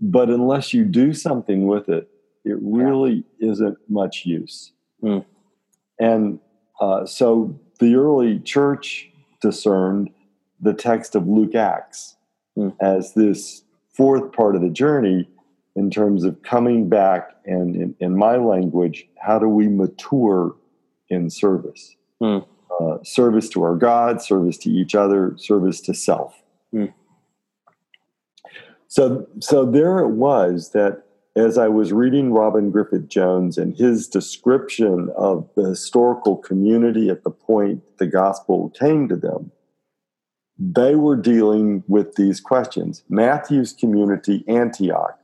[0.00, 2.08] But unless you do something with it,
[2.44, 3.50] it really yeah.
[3.52, 4.72] isn't much use.
[5.02, 5.24] Mm.
[5.98, 6.40] And
[6.80, 10.10] uh, so the early church discerned
[10.60, 12.16] the text of Luke Acts
[12.56, 12.74] mm.
[12.80, 15.28] as this fourth part of the journey
[15.76, 20.54] in terms of coming back and, in, in my language, how do we mature
[21.08, 21.94] in service?
[22.20, 22.46] Mm.
[22.80, 26.42] Uh, service to our God, service to each other, service to self.
[26.74, 26.92] Mm.
[28.88, 31.04] So, so there it was that
[31.38, 37.22] as I was reading Robin Griffith Jones and his description of the historical community at
[37.22, 39.52] the point the gospel came to them,
[40.58, 43.04] they were dealing with these questions.
[43.08, 45.16] Matthew's community, Antioch,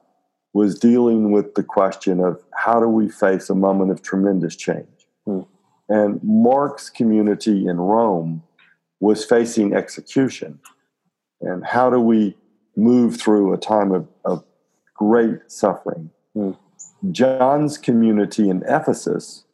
[0.53, 4.87] was dealing with the question of how do we face a moment of tremendous change?
[5.27, 5.41] Hmm.
[5.89, 8.45] And Mark's community in Rome
[9.01, 10.61] was facing execution.
[11.41, 12.37] And how do we
[12.77, 14.45] move through a time of, of
[15.05, 16.11] great suffering.
[16.35, 16.57] Mm.
[17.11, 19.45] John's community in Ephesus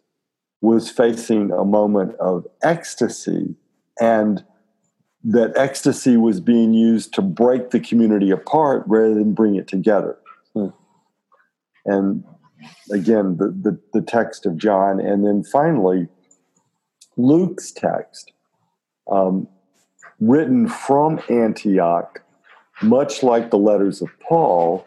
[0.60, 3.56] was facing a moment of ecstasy,
[4.00, 4.44] and
[5.24, 10.16] that ecstasy was being used to break the community apart rather than bring it together.
[10.54, 10.72] Mm.
[11.86, 12.24] And
[12.92, 16.08] again, the, the, the, text of John, and then finally,
[17.16, 18.32] Luke's text,
[19.10, 19.48] um,
[20.20, 22.22] written from Antioch,
[22.82, 24.86] much like the letters of Paul,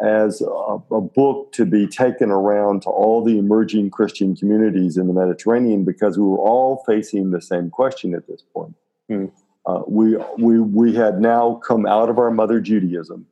[0.00, 0.44] as a,
[0.90, 5.84] a, book to be taken around to all the emerging Christian communities in the Mediterranean
[5.84, 8.74] because we were all facing the same question at this point.
[9.10, 9.32] Mm.
[9.64, 13.26] Uh, we, we, we had now come out of our mother Judaism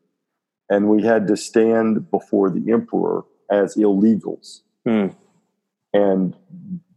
[0.70, 4.62] and we had to stand before the emperor as illegals.
[4.86, 5.14] Mm.
[5.92, 6.34] And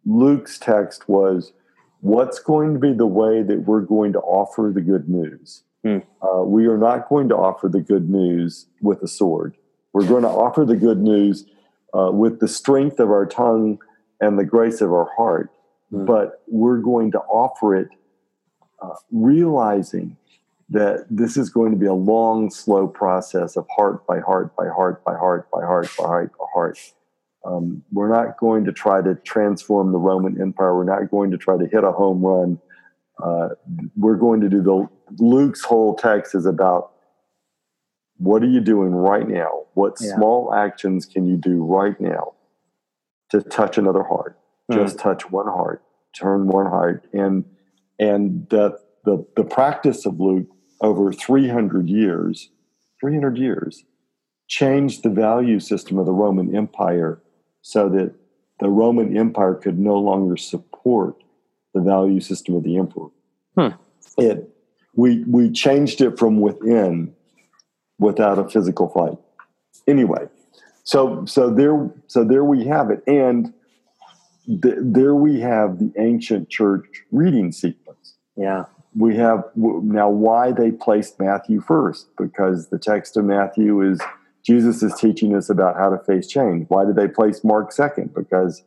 [0.05, 1.51] Luke's text was
[1.99, 5.63] what's going to be the way that we're going to offer the good news?
[5.83, 5.99] Hmm.
[6.21, 9.55] Uh, we are not going to offer the good news with a sword.
[9.93, 11.45] We're going to offer the good news
[11.93, 13.79] uh, with the strength of our tongue
[14.19, 15.51] and the grace of our heart,
[15.91, 16.05] hmm.
[16.05, 17.89] but we're going to offer it
[18.81, 20.17] uh, realizing
[20.69, 24.67] that this is going to be a long, slow process of heart by heart by
[24.67, 26.79] heart by heart by heart by heart by heart.
[27.45, 30.75] Um, we're not going to try to transform the Roman Empire.
[30.75, 32.59] We're not going to try to hit a home run.
[33.23, 33.49] Uh,
[33.95, 34.87] we're going to do the
[35.19, 36.91] Luke's whole text is about
[38.17, 39.65] what are you doing right now?
[39.73, 40.15] What yeah.
[40.15, 42.33] small actions can you do right now
[43.29, 44.39] to touch another heart?
[44.71, 44.75] Mm.
[44.75, 45.83] Just touch one heart,
[46.15, 47.45] turn one heart, and
[47.99, 50.47] and the the the practice of Luke
[50.81, 52.51] over 300 years,
[52.99, 53.83] 300 years,
[54.47, 57.21] changed the value system of the Roman Empire
[57.61, 58.13] so that
[58.59, 61.15] the Roman Empire could no longer support
[61.73, 63.09] the value system of the emperor.
[63.55, 63.75] Hmm.
[64.17, 64.49] It
[64.95, 67.13] we we changed it from within
[67.99, 69.17] without a physical fight.
[69.87, 70.27] Anyway,
[70.83, 73.53] so so there so there we have it, and
[74.47, 78.15] th- there we have the ancient church reading sequence.
[78.35, 84.01] Yeah, we have now why they placed Matthew first because the text of Matthew is
[84.43, 86.65] Jesus is teaching us about how to face change.
[86.69, 88.13] Why did they place Mark second?
[88.13, 88.63] Because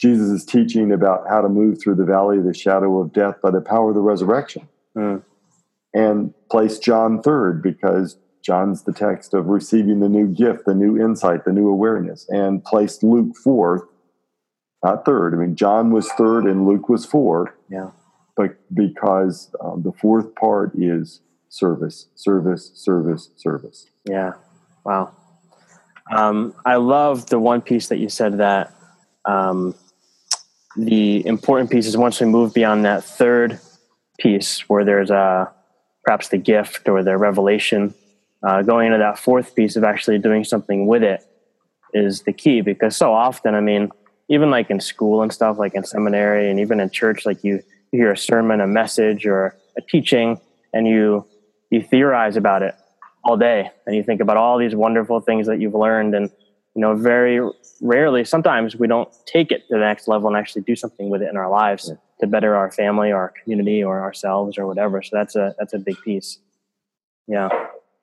[0.00, 3.36] Jesus is teaching about how to move through the valley of the shadow of death
[3.42, 4.68] by the power of the resurrection.
[4.96, 5.22] Mm
[5.94, 11.00] and place John third because John's the text of receiving the new gift, the new
[11.00, 13.82] insight, the new awareness, and placed Luke fourth,
[14.82, 15.32] not third.
[15.32, 17.50] I mean, John was third and Luke was fourth.
[17.70, 17.90] Yeah.
[18.36, 23.86] But because um, the fourth part is service, service, service, service.
[24.04, 24.32] Yeah.
[24.84, 25.12] Wow.
[26.14, 28.74] Um, I love the one piece that you said that
[29.24, 29.74] um,
[30.76, 33.60] the important piece is once we move beyond that third
[34.18, 35.52] piece where there's a
[36.04, 37.94] perhaps the gift or the revelation,
[38.42, 41.24] uh, going into that fourth piece of actually doing something with it
[41.94, 43.90] is the key because so often, I mean,
[44.28, 47.62] even like in school and stuff, like in seminary and even in church, like you,
[47.92, 50.40] you hear a sermon, a message, or a teaching,
[50.72, 51.24] and you
[51.70, 52.74] you theorize about it
[53.24, 56.30] all day, and you think about all these wonderful things that you've learned, and
[56.74, 57.40] you know, very
[57.80, 61.22] rarely, sometimes we don't take it to the next level and actually do something with
[61.22, 61.88] it in our lives.
[61.88, 65.02] Yeah to better our family or our community or ourselves or whatever.
[65.02, 66.38] So that's a that's a big piece.
[67.26, 67.48] Yeah.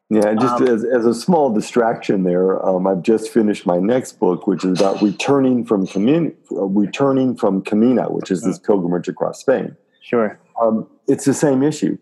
[0.09, 4.19] Yeah, just um, as, as a small distraction there, um, I've just finished my next
[4.19, 9.39] book, which is about returning from Camino, returning from Camino, which is this pilgrimage across
[9.39, 9.77] Spain.
[10.01, 10.37] Sure.
[10.61, 11.97] Um, it's the same issue.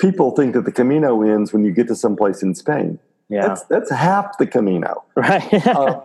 [0.00, 2.98] People think that the Camino ends when you get to someplace in Spain.
[3.28, 3.48] Yeah.
[3.48, 5.04] That's, that's half the Camino.
[5.16, 5.66] Right.
[5.66, 6.00] uh,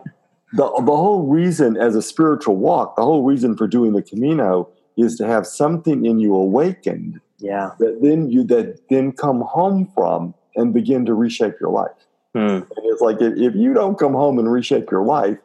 [0.52, 4.70] the, the whole reason, as a spiritual walk, the whole reason for doing the Camino
[4.96, 9.88] is to have something in you awakened yeah that then you that then come home
[9.94, 11.94] from and begin to reshape your life
[12.34, 12.56] mm.
[12.56, 15.38] and it's like if, if you don't come home and reshape your life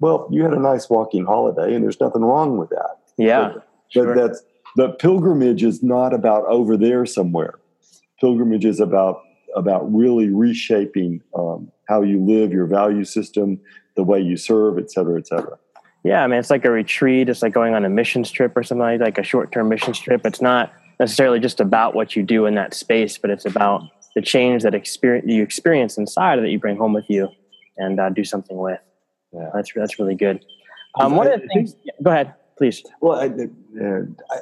[0.00, 2.98] well, you had a nice walking holiday, and there's nothing wrong with that.
[3.16, 4.14] Yeah, but, sure.
[4.14, 4.42] but that's
[4.76, 7.54] the pilgrimage is not about over there somewhere.
[8.20, 9.22] Pilgrimage is about
[9.56, 13.60] about really reshaping um, how you live, your value system,
[13.96, 15.58] the way you serve, et cetera, et cetera.
[16.04, 17.28] Yeah, I mean, it's like a retreat.
[17.28, 19.98] It's like going on a missions trip or something like, like a short term missions
[19.98, 20.24] trip.
[20.24, 23.82] It's not necessarily just about what you do in that space, but it's about
[24.14, 27.28] the change that experience you experience inside that you bring home with you
[27.76, 28.80] and uh, do something with.
[29.32, 30.44] Yeah, that's that's really good.
[30.98, 31.72] Um, one I, of the things.
[31.72, 32.82] Think, go ahead, please.
[33.00, 33.26] Well, I,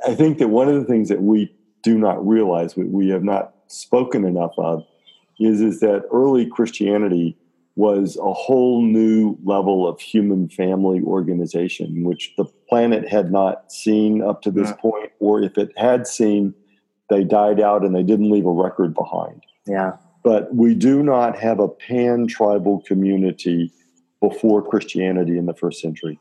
[0.08, 3.24] I, think that one of the things that we do not realize, we, we have
[3.24, 4.84] not spoken enough of,
[5.38, 7.36] is is that early Christianity
[7.76, 14.22] was a whole new level of human family organization, which the planet had not seen
[14.22, 14.76] up to this yeah.
[14.76, 16.54] point, or if it had seen,
[17.10, 19.42] they died out and they didn't leave a record behind.
[19.66, 19.96] Yeah.
[20.24, 23.70] But we do not have a pan tribal community
[24.20, 26.18] before Christianity in the first century.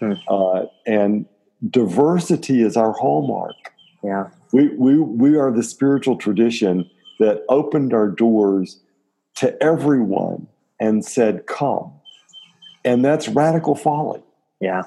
[0.00, 0.14] Hmm.
[0.28, 1.24] Uh, and
[1.70, 3.54] diversity is our hallmark.
[4.02, 4.28] Yeah.
[4.52, 8.80] We, we, we are the spiritual tradition that opened our doors
[9.36, 10.46] to everyone
[10.80, 11.92] and said, Come.
[12.84, 14.22] And that's radical folly.
[14.60, 14.84] Yeah.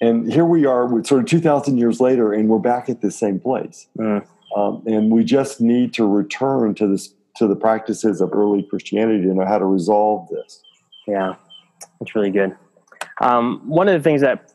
[0.00, 3.40] And here we are, sort of 2,000 years later, and we're back at the same
[3.40, 3.88] place.
[3.98, 4.24] Mm.
[4.56, 9.22] Um, and we just need to return to this to the practices of early Christianity
[9.22, 10.60] to know how to resolve this.
[11.06, 11.36] Yeah,
[12.00, 12.56] that's really good.
[13.20, 14.52] Um, one of the things that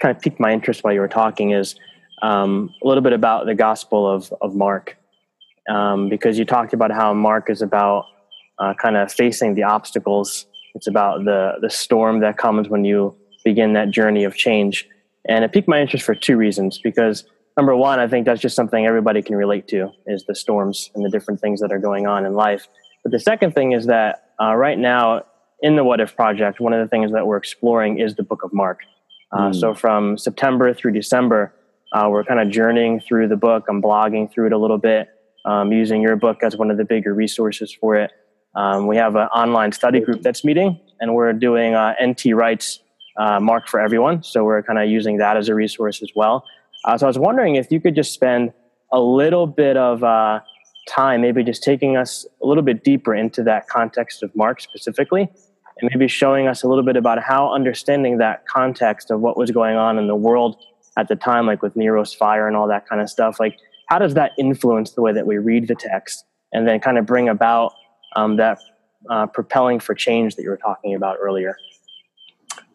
[0.00, 1.76] kind of piqued my interest while you were talking is
[2.22, 4.96] um, a little bit about the Gospel of of Mark,
[5.68, 8.06] um, because you talked about how Mark is about
[8.58, 10.46] uh, kind of facing the obstacles.
[10.74, 14.88] It's about the the storm that comes when you begin that journey of change.
[15.26, 16.78] And it piqued my interest for two reasons.
[16.78, 17.24] Because
[17.56, 21.04] number one, I think that's just something everybody can relate to is the storms and
[21.04, 22.66] the different things that are going on in life.
[23.02, 25.24] But the second thing is that uh, right now
[25.60, 28.42] in the What If Project, one of the things that we're exploring is the Book
[28.42, 28.80] of Mark.
[29.32, 29.54] Uh, mm.
[29.54, 31.54] So from September through December,
[31.92, 33.64] uh, we're kind of journeying through the book.
[33.68, 35.08] I'm blogging through it a little bit,
[35.44, 38.10] um, using your book as one of the bigger resources for it.
[38.54, 42.80] Um, we have an online study group that's meeting, and we're doing uh, NT Wright's
[43.16, 44.22] uh, Mark for Everyone.
[44.22, 46.44] So we're kind of using that as a resource as well.
[46.84, 48.52] Uh, so I was wondering if you could just spend
[48.92, 50.40] a little bit of uh,
[50.88, 55.28] time, maybe just taking us a little bit deeper into that context of Mark specifically,
[55.80, 59.50] and maybe showing us a little bit about how understanding that context of what was
[59.50, 60.62] going on in the world
[60.96, 63.98] at the time, like with Nero's fire and all that kind of stuff, like how
[63.98, 67.28] does that influence the way that we read the text and then kind of bring
[67.28, 67.72] about
[68.16, 68.58] um, that
[69.10, 71.56] uh, propelling for change that you were talking about earlier.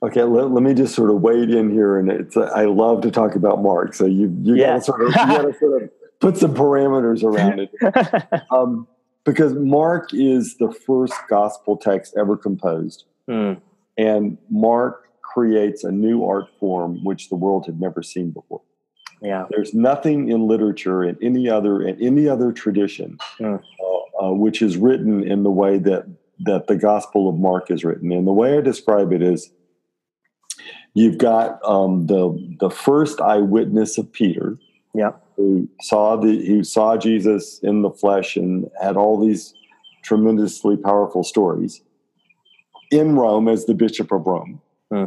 [0.01, 3.11] Okay, let, let me just sort of wade in here, and it's I love to
[3.11, 4.73] talk about Mark, so you you yeah.
[4.73, 8.87] got to sort of you to sort of put some parameters around it, um,
[9.25, 13.59] because Mark is the first gospel text ever composed, mm.
[13.97, 18.61] and Mark creates a new art form which the world had never seen before.
[19.21, 23.61] Yeah, there's nothing in literature in any other in any other tradition mm
[24.21, 26.05] uh, which is written in the way that
[26.41, 28.11] that the Gospel of Mark is written.
[28.11, 29.51] And the way I describe it is,
[30.93, 34.57] you've got um, the the first eyewitness of Peter,
[34.93, 39.53] yeah, who saw the who saw Jesus in the flesh and had all these
[40.03, 41.81] tremendously powerful stories
[42.91, 44.61] in Rome as the Bishop of Rome.
[44.91, 45.05] Hmm.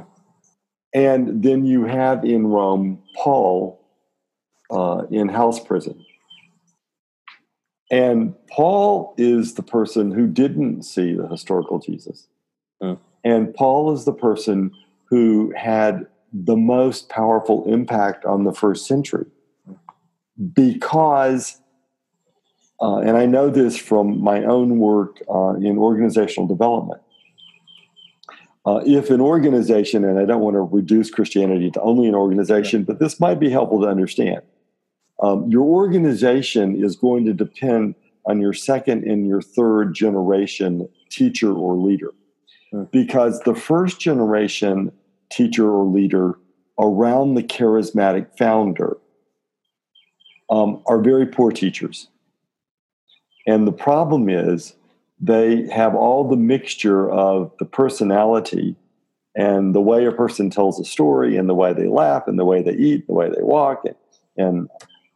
[0.95, 3.82] And then you have in Rome Paul
[4.73, 6.05] uh, in house prison.
[7.91, 12.27] And Paul is the person who didn't see the historical Jesus.
[12.83, 12.99] Mm.
[13.23, 14.73] And Paul is the person
[15.05, 19.27] who had the most powerful impact on the first century
[20.55, 21.61] because,
[22.81, 27.03] uh, and I know this from my own work uh, in organizational development.
[28.65, 32.81] Uh, if an organization, and I don't want to reduce Christianity to only an organization,
[32.81, 32.87] yeah.
[32.87, 34.41] but this might be helpful to understand
[35.23, 37.95] um, your organization is going to depend
[38.27, 42.13] on your second and your third generation teacher or leader.
[42.73, 42.85] Hmm.
[42.93, 44.93] Because the first generation
[45.31, 46.39] teacher or leader
[46.79, 48.99] around the charismatic founder
[50.51, 52.09] um, are very poor teachers.
[53.47, 54.75] And the problem is
[55.21, 58.77] they have all the mixture of the personality
[59.35, 62.45] and the way a person tells a story and the way they laugh and the
[62.45, 63.97] way they eat, the way they walk, and,
[64.37, 64.69] and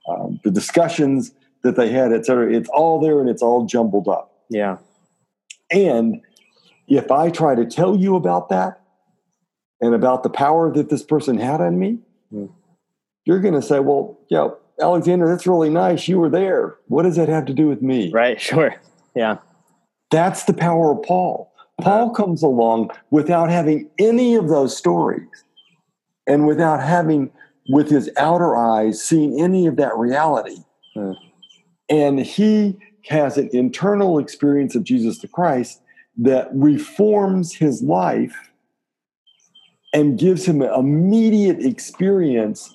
[0.09, 1.33] um, the discussions
[1.63, 2.53] that they had, et cetera.
[2.53, 4.33] It's all there and it's all jumbled up.
[4.49, 4.79] Yeah.
[5.71, 6.21] And
[6.89, 8.81] if I try to tell you about that
[9.81, 11.99] and about the power that this person had on me,
[12.33, 12.51] mm.
[13.25, 14.49] you're going to say, well, yeah,
[14.81, 16.07] Alexander, that's really nice.
[16.07, 16.77] You were there.
[16.87, 18.11] What does that have to do with me?
[18.13, 18.41] Right.
[18.47, 18.75] Sure.
[19.15, 19.39] Yeah.
[20.11, 21.53] That's the power of Paul.
[21.81, 25.29] Paul comes along without having any of those stories
[26.27, 27.31] and without having,
[27.69, 30.59] with his outer eyes, seen any of that reality.
[30.95, 31.13] Hmm.
[31.89, 35.81] And he has an internal experience of Jesus the Christ
[36.19, 38.35] that reforms his life
[39.93, 42.75] and gives him an immediate experience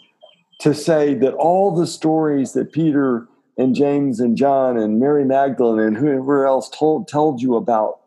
[0.59, 3.27] to say that all the stories that Peter
[3.57, 7.99] and James and John and Mary Magdalene and whoever else told told you about,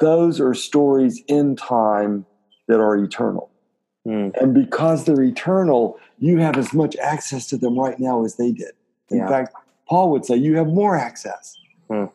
[0.00, 2.26] those are stories in time
[2.68, 3.50] that are eternal.
[4.06, 4.34] Mm.
[4.40, 8.52] And because they're eternal, you have as much access to them right now as they
[8.52, 8.72] did.
[9.10, 9.28] In Yeah.
[9.28, 9.54] fact,
[9.88, 11.56] Paul would say you have more access.
[11.90, 12.06] Hmm.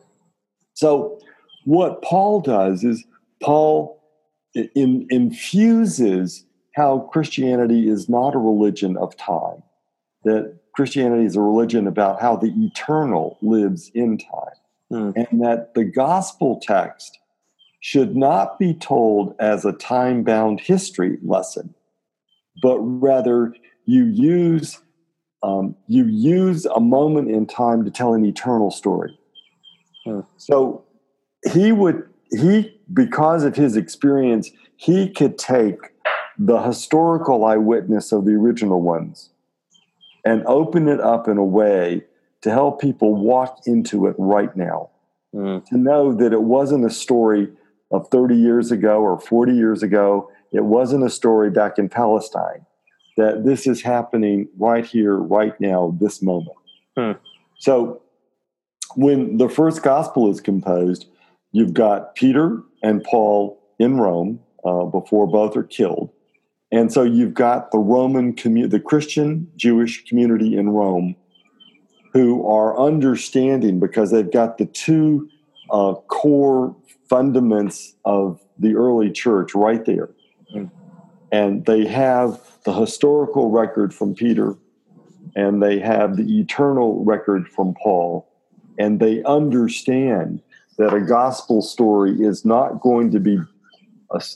[0.74, 1.18] So,
[1.64, 3.04] what Paul does is
[3.42, 4.00] Paul
[4.54, 9.62] in, infuses how Christianity is not a religion of time,
[10.24, 14.54] that Christianity is a religion about how the eternal lives in time,
[14.90, 15.10] Hmm.
[15.16, 17.18] and that the gospel text
[17.80, 21.74] should not be told as a time bound history lesson,
[22.62, 23.54] but rather
[23.86, 24.80] you use
[25.42, 29.18] um, you use a moment in time to tell an eternal story.
[30.36, 30.84] So
[31.52, 35.78] he would he because of his experience he could take
[36.38, 39.30] the historical eyewitness of the original ones
[40.24, 42.04] and open it up in a way
[42.42, 44.90] to help people walk into it right now
[45.32, 45.64] Mm.
[45.66, 47.46] to know that it wasn't a story
[47.92, 50.28] of 30 years ago or 40 years ago.
[50.52, 52.66] It wasn't a story back in Palestine.
[53.16, 56.56] That this is happening right here, right now, this moment.
[56.96, 57.12] Hmm.
[57.58, 58.02] So
[58.94, 61.06] when the first gospel is composed,
[61.52, 66.10] you've got Peter and Paul in Rome uh, before both are killed.
[66.72, 71.16] And so you've got the Roman community, the Christian Jewish community in Rome
[72.12, 75.28] who are understanding because they've got the two
[75.70, 76.74] uh, core
[77.08, 80.10] fundaments of the early church right there.
[81.32, 84.56] And they have the historical record from Peter,
[85.36, 88.28] and they have the eternal record from Paul,
[88.78, 90.42] and they understand
[90.78, 93.38] that a gospel story is not going to be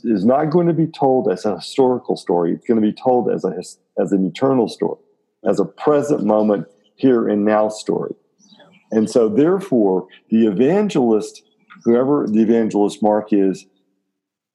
[0.05, 2.53] is not going to be told as a historical story.
[2.53, 3.57] It's going to be told as a
[4.01, 5.01] as an eternal story,
[5.45, 6.66] as a present moment
[6.97, 8.14] here and now story.
[8.90, 11.42] And so, therefore, the evangelist,
[11.82, 13.66] whoever the evangelist Mark is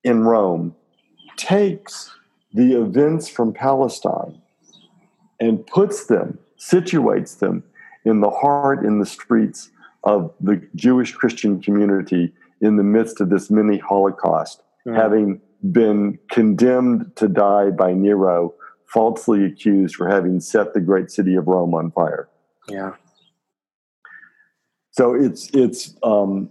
[0.04, 0.76] in Rome,
[1.36, 2.12] takes
[2.54, 4.41] the events from Palestine
[5.39, 7.64] and puts them, situates them
[8.06, 9.70] in the heart, in the streets
[10.04, 14.95] of the Jewish Christian community in the midst of this mini Holocaust, Mm.
[14.95, 15.41] having
[15.72, 18.54] been condemned to die by Nero,
[18.86, 22.30] falsely accused for having set the great city of Rome on fire.
[22.70, 22.93] Yeah.
[24.91, 26.50] So it's it's um,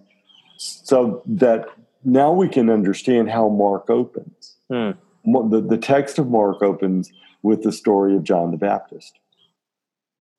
[0.59, 1.69] so that
[2.05, 4.57] now we can understand how Mark opens.
[4.71, 4.91] Hmm.
[5.25, 7.13] The, the text of Mark opens
[7.43, 9.19] with the story of John the Baptist.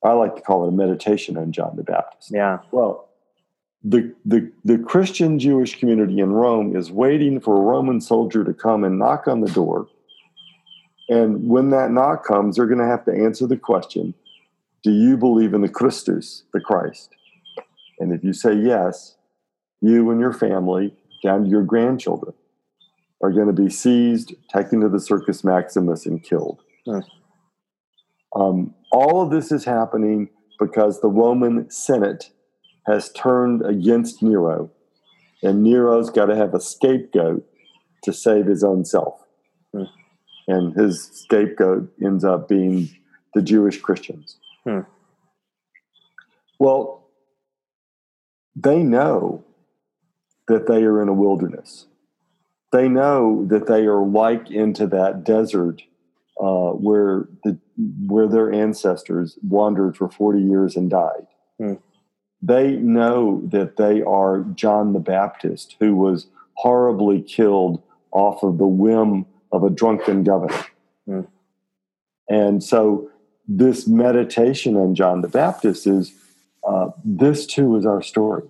[0.04, 2.32] I like to call it a meditation on John the Baptist.
[2.32, 2.60] Yeah.
[2.72, 3.10] Well,
[3.84, 8.54] the, the, the Christian Jewish community in Rome is waiting for a Roman soldier to
[8.54, 9.88] come and knock on the door.
[11.10, 14.14] And when that knock comes, they're going to have to answer the question
[14.84, 17.10] Do you believe in the Christus, the Christ?
[18.00, 19.16] And if you say yes,
[19.82, 22.34] you and your family, down to your grandchildren,
[23.22, 26.62] are going to be seized, taken to the Circus Maximus, and killed.
[26.86, 27.00] Hmm.
[28.36, 32.30] Um, all of this is happening because the Roman Senate
[32.86, 34.72] has turned against Nero,
[35.44, 37.46] and Nero's got to have a scapegoat
[38.04, 39.26] to save his own self.
[39.74, 39.84] Hmm.
[40.48, 42.90] And his scapegoat ends up being
[43.34, 44.38] the Jewish Christians.
[44.64, 44.82] Hmm.
[46.58, 47.08] Well,
[48.56, 49.44] they know
[50.48, 51.86] that they are in a wilderness.
[52.72, 55.82] They know that they are like into that desert
[56.40, 57.58] uh, where the
[58.08, 61.28] where their ancestors wandered for forty years and died.
[61.58, 61.74] Hmm.
[62.42, 68.68] They know that they are John the Baptist, who was horribly killed off of the
[68.68, 70.66] whim of a drunken governor.
[71.06, 71.22] Hmm.
[72.30, 73.10] And so,
[73.48, 76.14] this meditation on John the Baptist is
[76.68, 78.44] uh, this too is our story.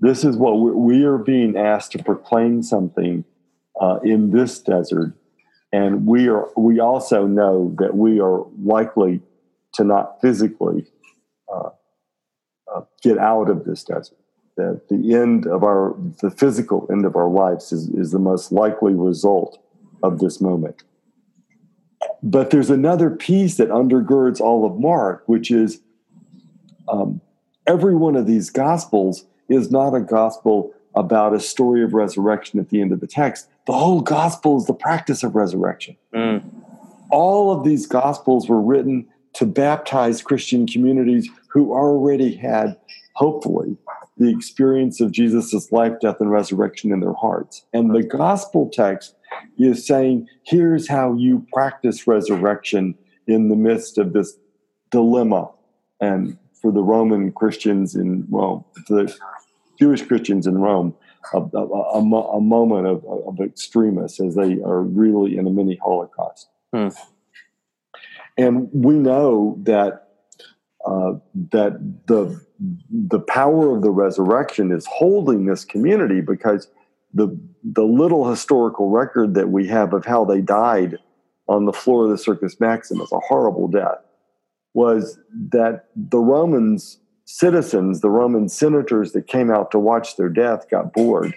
[0.00, 3.24] This is what we, we are being asked to proclaim something
[3.80, 5.12] uh, in this desert,
[5.72, 6.48] and we are.
[6.56, 9.20] We also know that we are likely
[9.74, 10.86] to not physically
[11.52, 11.70] uh,
[12.74, 14.16] uh, get out of this desert.
[14.56, 18.52] That the end of our, the physical end of our lives, is, is the most
[18.52, 19.62] likely result
[20.02, 20.82] of this moment.
[22.22, 25.80] But there's another piece that undergirds all of Mark, which is
[26.88, 27.20] um,
[27.66, 32.70] every one of these gospels is not a gospel about a story of resurrection at
[32.70, 33.48] the end of the text.
[33.66, 35.96] The whole gospel is the practice of resurrection.
[36.14, 36.42] Mm.
[37.10, 42.76] All of these gospels were written to baptize Christian communities who already had,
[43.14, 43.76] hopefully,
[44.16, 47.64] the experience of Jesus' life, death, and resurrection in their hearts.
[47.72, 49.14] And the gospel text
[49.58, 52.96] is saying, here's how you practice resurrection
[53.26, 54.36] in the midst of this
[54.90, 55.50] dilemma.
[56.00, 59.14] And for the Roman Christians in Rome, the
[59.78, 60.94] Jewish Christians in Rome,
[61.32, 65.76] a, a, a, a moment of, of extremists as they are really in a mini
[65.82, 66.48] Holocaust.
[66.72, 66.88] Hmm.
[68.36, 70.08] And we know that
[70.86, 71.12] uh,
[71.50, 72.40] that the
[72.90, 76.68] the power of the resurrection is holding this community because
[77.12, 80.98] the the little historical record that we have of how they died
[81.48, 83.98] on the floor of the Circus Maximus, a horrible death,
[84.74, 85.18] was
[85.50, 90.92] that the Romans citizens, the Roman senators that came out to watch their death, got
[90.92, 91.34] bored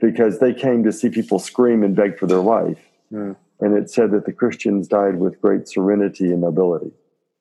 [0.00, 2.78] because they came to see people scream and beg for their life.
[3.12, 3.36] Mm.
[3.60, 6.92] And it said that the Christians died with great serenity and nobility.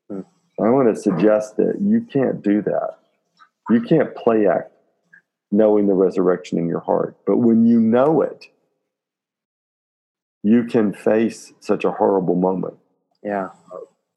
[0.10, 0.26] Mm.
[0.62, 2.98] I want to suggest that you can't do that.
[3.70, 4.72] You can't play act
[5.52, 7.18] knowing the resurrection in your heart.
[7.26, 8.46] But when you know it,
[10.44, 12.78] you can face such a horrible moment
[13.24, 13.50] Yeah.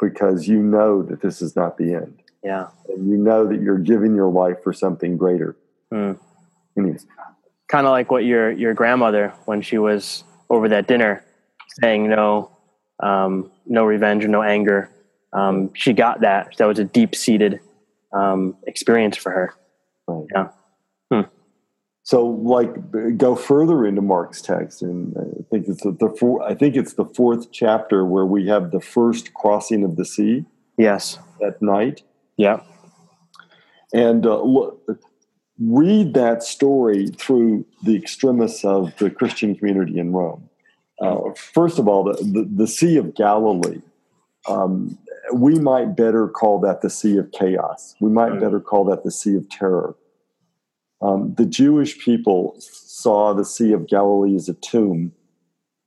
[0.00, 2.22] Because you know that this is not the end.
[2.42, 2.68] Yeah.
[2.88, 5.56] And you know that you're giving your life for something greater.
[5.92, 6.18] Mm.
[6.76, 7.06] Anyways,
[7.68, 11.22] Kind of like what your your grandmother when she was over that dinner
[11.82, 12.50] saying no,
[13.02, 14.90] um, no revenge or no anger.
[15.34, 16.56] Um, she got that.
[16.56, 17.60] That was a deep seated
[18.12, 19.54] um, experience for her.
[20.06, 20.24] right.
[20.34, 20.48] Yeah.
[22.08, 26.54] So, like, go further into Mark's text, and I think it's the, the four, I
[26.54, 30.46] think it's the fourth chapter where we have the first crossing of the sea
[30.78, 31.18] Yes.
[31.46, 32.00] at night.
[32.38, 32.60] Yeah.
[33.92, 34.80] and uh, look,
[35.60, 40.48] read that story through the extremists of the Christian community in Rome.
[41.02, 43.82] Uh, first of all, the, the, the Sea of Galilee,
[44.48, 44.96] um,
[45.34, 47.96] we might better call that the Sea of Chaos.
[48.00, 48.40] We might Mm.
[48.40, 49.94] better call that the Sea of Terror.
[51.00, 55.12] Um, the Jewish people saw the Sea of Galilee as a tomb.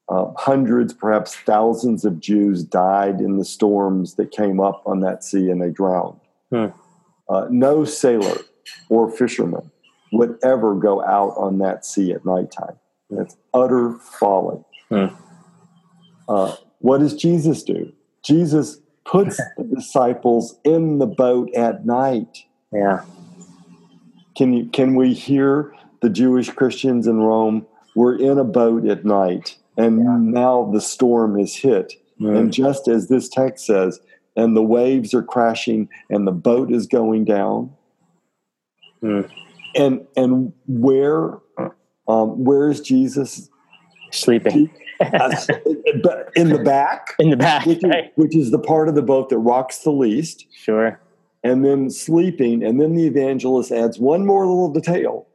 [0.09, 5.23] Uh, hundreds, perhaps thousands of Jews died in the storms that came up on that
[5.23, 6.19] sea and they drowned.
[6.49, 6.67] Hmm.
[7.29, 8.37] Uh, no sailor
[8.89, 9.71] or fisherman
[10.11, 12.77] would ever go out on that sea at nighttime.
[13.09, 14.63] That's utter folly.
[14.89, 15.07] Hmm.
[16.27, 17.91] Uh, what does Jesus do?
[18.23, 22.45] Jesus puts the disciples in the boat at night.
[22.71, 23.03] Yeah.
[24.35, 27.65] Can you can we hear the Jewish Christians in Rome?
[27.95, 29.97] We're in a boat at night, and
[30.33, 31.93] now the storm is hit.
[32.19, 32.37] Mm.
[32.37, 33.99] And just as this text says,
[34.35, 37.71] and the waves are crashing, and the boat is going down,
[39.03, 39.29] Mm.
[39.75, 41.39] and and where
[42.07, 43.49] um, where is Jesus?
[44.11, 44.69] Sleeping
[44.99, 47.65] But in the back, in the back.
[47.65, 48.11] which is, Right?
[48.15, 50.45] which is the part of the boat that rocks the least.
[50.53, 50.99] Sure.
[51.43, 52.63] And then sleeping.
[52.63, 55.27] And then the evangelist adds one more little detail,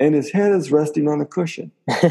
[0.00, 1.70] and his head is resting on a cushion.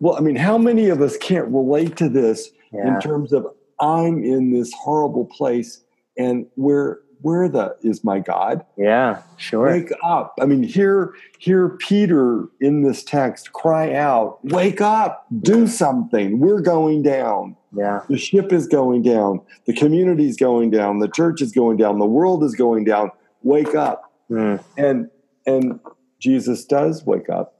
[0.00, 2.92] Well, I mean, how many of us can't relate to this Yeah.
[2.96, 3.46] in terms of
[3.78, 5.80] I'm in this horrible place,
[6.18, 8.64] and where where the is my God?
[8.76, 9.22] Yeah.
[9.36, 9.66] Sure.
[9.66, 10.34] Wake up!
[10.40, 15.26] I mean, hear hear Peter in this text cry out, "Wake up!
[15.40, 16.38] Do something!
[16.38, 18.02] We're going down." Yeah.
[18.08, 19.40] The ship is going down.
[19.66, 20.98] The community is going down.
[20.98, 21.98] The church is going down.
[21.98, 23.10] The world is going down.
[23.42, 24.12] Wake up.
[24.30, 24.62] Mm.
[24.76, 25.10] And
[25.46, 25.80] and
[26.20, 27.54] Jesus does wake up.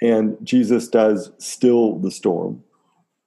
[0.00, 2.62] And Jesus does still the storm.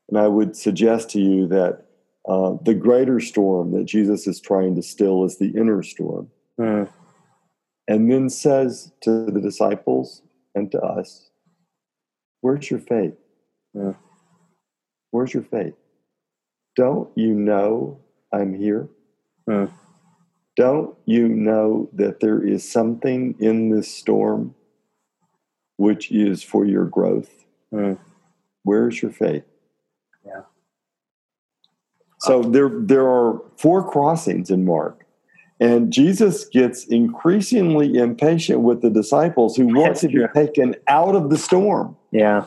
[0.10, 1.86] And I would suggest to you that
[2.28, 6.30] uh, the greater storm that Jesus is trying to still is the inner storm.
[6.60, 6.90] Mm.
[7.88, 10.22] And then says to the disciples
[10.56, 11.30] and to us,
[12.42, 13.16] Where's your faith?
[13.76, 13.96] Mm.
[15.12, 15.74] Where's your faith?
[16.76, 18.00] Don't you know
[18.32, 18.90] I'm here?
[19.50, 19.72] Mm.
[20.56, 24.56] Don't you know that there is something in this storm
[25.78, 27.46] which is for your growth?
[27.74, 27.98] Mm.
[28.64, 29.44] Where's your faith?
[32.24, 32.28] Yeah.
[32.28, 35.06] So there, there are four crossings in Mark,
[35.60, 40.28] and Jesus gets increasingly impatient with the disciples who want That's to be true.
[40.34, 41.96] taken out of the storm.
[42.12, 42.46] Yeah.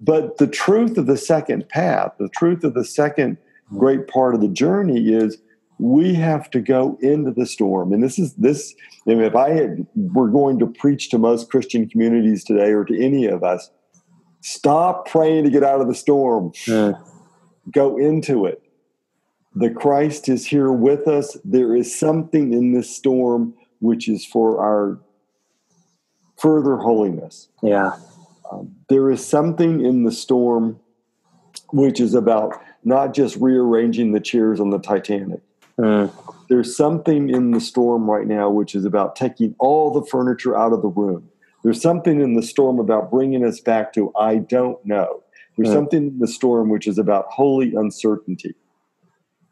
[0.00, 3.38] But the truth of the second path, the truth of the second
[3.78, 5.38] great part of the journey is
[5.78, 7.92] we have to go into the storm.
[7.92, 8.74] And this is this,
[9.08, 12.84] I mean, if I had, were going to preach to most Christian communities today or
[12.84, 13.70] to any of us,
[14.40, 17.00] stop praying to get out of the storm, Mm.
[17.72, 18.62] go into it.
[19.56, 21.36] The Christ is here with us.
[21.44, 24.98] There is something in this storm which is for our
[26.36, 27.48] further holiness.
[27.62, 27.92] Yeah.
[28.50, 30.80] Um, there is something in the storm
[31.72, 35.40] which is about not just rearranging the chairs on the Titanic.
[35.78, 36.12] Mm.
[36.48, 40.72] There's something in the storm right now which is about taking all the furniture out
[40.72, 41.28] of the room.
[41.62, 45.22] There's something in the storm about bringing us back to I don't know.
[45.56, 45.74] There's Mm.
[45.74, 48.54] something in the storm which is about holy uncertainty.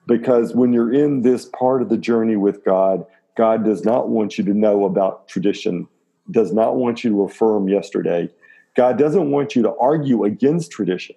[0.07, 4.37] Because when you're in this part of the journey with God, God does not want
[4.37, 5.87] you to know about tradition,
[6.31, 8.29] does not want you to affirm yesterday.
[8.75, 11.17] God doesn't want you to argue against tradition.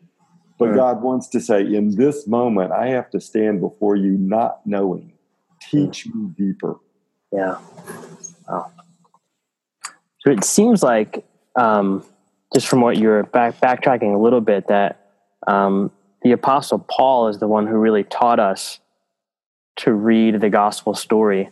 [0.58, 0.76] But Mm.
[0.76, 5.12] God wants to say, in this moment, I have to stand before you not knowing.
[5.60, 6.78] Teach me deeper.
[7.32, 7.58] Yeah.
[8.48, 8.72] Wow.
[10.20, 11.26] So it seems like,
[11.56, 12.04] um,
[12.54, 15.12] just from what you're back, backtracking a little bit, that
[15.48, 15.92] um,
[16.26, 18.80] the Apostle Paul is the one who really taught us
[19.76, 21.52] to read the gospel story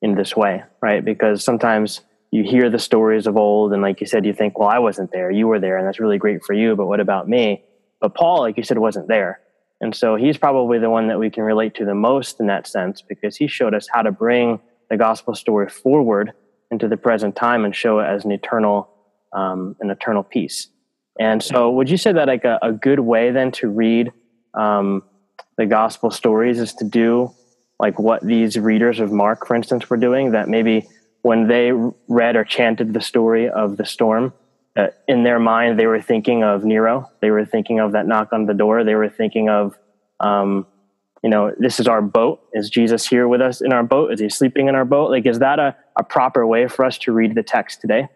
[0.00, 1.04] in this way, right?
[1.04, 2.00] Because sometimes
[2.30, 5.12] you hear the stories of old, and like you said, you think, well, I wasn't
[5.12, 7.64] there, you were there, and that's really great for you, but what about me?
[8.00, 9.40] But Paul, like you said, wasn't there.
[9.82, 12.66] And so he's probably the one that we can relate to the most in that
[12.66, 14.58] sense because he showed us how to bring
[14.88, 16.32] the gospel story forward
[16.70, 18.88] into the present time and show it as an eternal,
[19.34, 20.68] um, an eternal piece.
[21.18, 24.12] And so, would you say that like a, a good way then to read
[24.54, 25.02] um,
[25.56, 27.32] the gospel stories is to do
[27.78, 30.32] like what these readers of Mark, for instance, were doing?
[30.32, 30.88] That maybe
[31.22, 31.72] when they
[32.08, 34.32] read or chanted the story of the storm,
[34.76, 38.32] uh, in their mind they were thinking of Nero, they were thinking of that knock
[38.32, 39.78] on the door, they were thinking of,
[40.18, 40.66] um,
[41.22, 42.40] you know, this is our boat.
[42.52, 44.12] Is Jesus here with us in our boat?
[44.12, 45.10] Is he sleeping in our boat?
[45.10, 48.08] Like, is that a, a proper way for us to read the text today?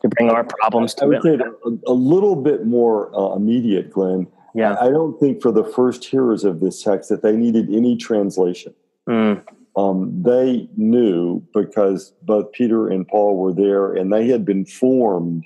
[0.00, 1.22] To bring our problems I to would it?
[1.22, 1.34] say
[1.64, 4.26] a, a little bit more uh, immediate, Glenn.
[4.54, 4.76] Yeah.
[4.80, 8.74] I don't think for the first hearers of this text that they needed any translation.
[9.08, 9.42] Mm,
[9.76, 15.44] Um, they knew because both Peter and Paul were there and they had been formed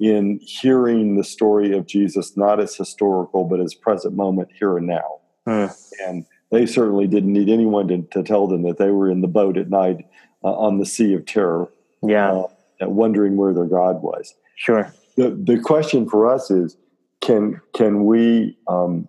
[0.00, 4.86] in hearing the story of Jesus, not as historical, but as present moment here and
[4.88, 5.18] now.
[5.46, 5.72] mm,
[6.06, 9.28] And they certainly didn't need anyone to, to tell them that they were in the
[9.28, 10.06] boat at night
[10.44, 11.68] uh, on the Sea of Terror,
[12.02, 12.32] yeah.
[12.32, 12.46] uh,
[12.80, 14.34] wondering where their God was.
[14.56, 14.92] Sure.
[15.16, 16.76] The, the question for us is
[17.20, 19.08] can, can we um,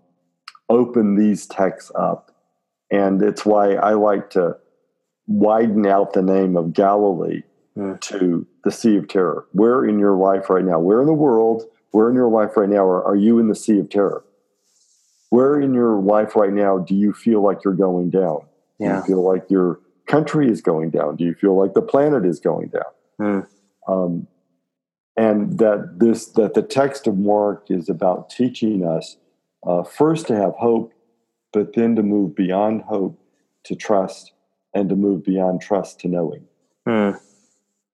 [0.69, 2.31] open these texts up?
[2.91, 4.57] And it's why I like to
[5.27, 7.43] widen out the name of Galilee
[7.77, 8.01] Mm.
[8.01, 9.45] to the Sea of Terror.
[9.53, 12.67] Where in your life right now, where in the world, where in your life right
[12.67, 14.25] now are, are you in the Sea of Terror?
[15.29, 18.39] Where in your life right now do you feel like you're going down?
[18.79, 18.97] Do Yeah.
[18.97, 21.15] you feel like your country is going down?
[21.15, 22.83] Do you feel like the planet is going down?
[23.21, 23.47] Mm,
[23.89, 24.27] Um,
[25.17, 29.17] and that this that the text of Mark is about teaching us
[29.67, 30.93] uh, first to have hope,
[31.51, 33.19] but then to move beyond hope
[33.65, 34.31] to trust,
[34.73, 36.45] and to move beyond trust to knowing.
[36.87, 37.19] mm,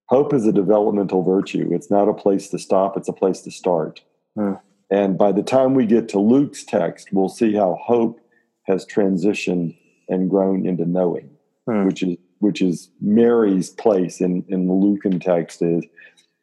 [0.08, 1.70] Hope is a developmental virtue.
[1.72, 4.02] It's not a place to stop, it's a place to start.
[4.36, 4.54] Hmm.
[4.91, 8.20] And by the time we get to Luke's text, we'll see how hope
[8.68, 9.76] has transitioned
[10.10, 11.30] and grown into knowing,
[11.68, 11.86] Hmm.
[11.86, 15.84] which is which is Mary's place in, in the Lucan text is,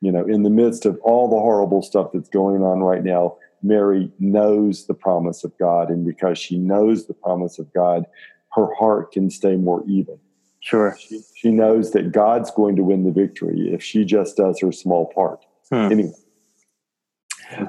[0.01, 3.37] you know, in the midst of all the horrible stuff that's going on right now,
[3.63, 5.91] Mary knows the promise of God.
[5.91, 8.07] And because she knows the promise of God,
[8.55, 10.19] her heart can stay more even.
[10.59, 10.97] sure.
[10.99, 14.73] She, she knows that God's going to win the victory if she just does her
[14.73, 15.45] small part.
[15.71, 15.93] Hmm.
[15.93, 16.13] Anyway,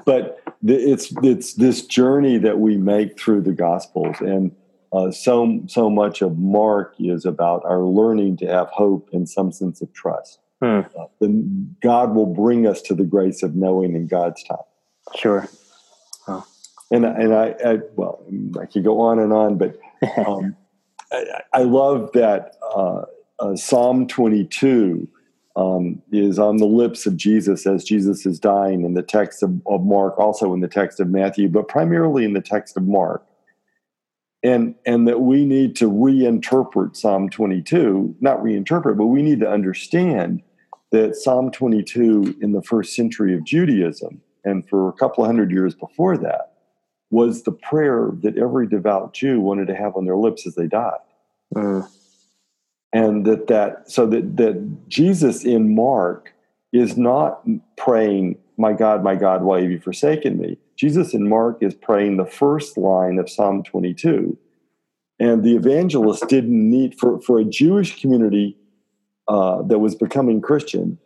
[0.06, 4.56] but the, it's it's this journey that we make through the Gospels, and
[4.94, 9.52] uh, so so much of Mark is about our learning to have hope and some
[9.52, 10.40] sense of trust.
[10.62, 10.82] Hmm.
[10.98, 14.58] Uh, then God will bring us to the grace of knowing in God's time.
[15.16, 15.48] Sure.
[16.94, 18.24] And and I, I well,
[18.62, 19.80] I could go on and on, but
[20.28, 20.56] um,
[21.12, 23.06] I, I love that uh,
[23.40, 25.08] uh, Psalm 22
[25.56, 29.60] um, is on the lips of Jesus as Jesus is dying in the text of,
[29.66, 33.26] of Mark, also in the text of Matthew, but primarily in the text of Mark.
[34.44, 39.50] And, and that we need to reinterpret Psalm 22, not reinterpret, but we need to
[39.50, 40.42] understand
[40.92, 45.50] that Psalm 22 in the first century of Judaism, and for a couple of hundred
[45.52, 46.54] years before that,
[47.10, 50.68] was the prayer that every devout Jew wanted to have on their lips as they
[50.68, 50.98] died.
[51.56, 51.88] Mm,
[52.92, 56.34] And that that so that that Jesus in Mark
[56.74, 57.44] is not
[57.78, 62.18] praying, "My God, my God, why have you forsaken me?" Jesus in Mark is praying
[62.18, 64.38] the first line of Psalm 22,
[65.20, 68.58] and the evangelist didn't need for for a Jewish community
[69.28, 70.98] uh, that was becoming Christian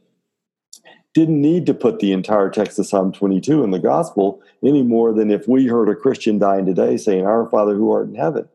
[1.18, 5.12] didn't need to put the entire text of Psalm 22 in the gospel any more
[5.12, 8.48] than if we heard a Christian dying today saying, Our Father who art in heaven.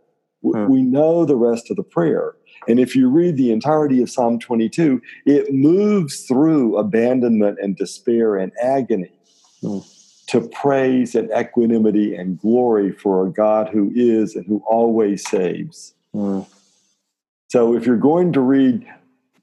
[0.42, 2.34] W- We know the rest of the prayer.
[2.68, 8.36] And if you read the entirety of Psalm 22, it moves through abandonment and despair
[8.36, 9.10] and agony
[9.62, 9.84] Mm.
[10.28, 15.94] to praise and equanimity and glory for a God who is and who always saves.
[16.14, 16.46] Mm.
[17.48, 18.84] So if you're going to read,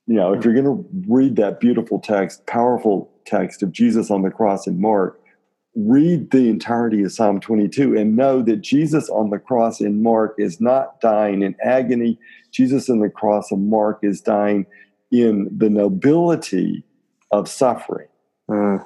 [0.08, 4.24] you know, if you're going to read that beautiful text, powerful text of Jesus on
[4.24, 5.19] the cross in Mark,
[5.88, 10.36] read the entirety of Psalm 22 and know that Jesus on the cross in Mark
[10.38, 12.18] is not dying in agony.
[12.52, 14.66] Jesus on the cross of Mark is dying
[15.12, 16.84] in the nobility
[17.32, 18.08] of suffering
[18.50, 18.84] Mm.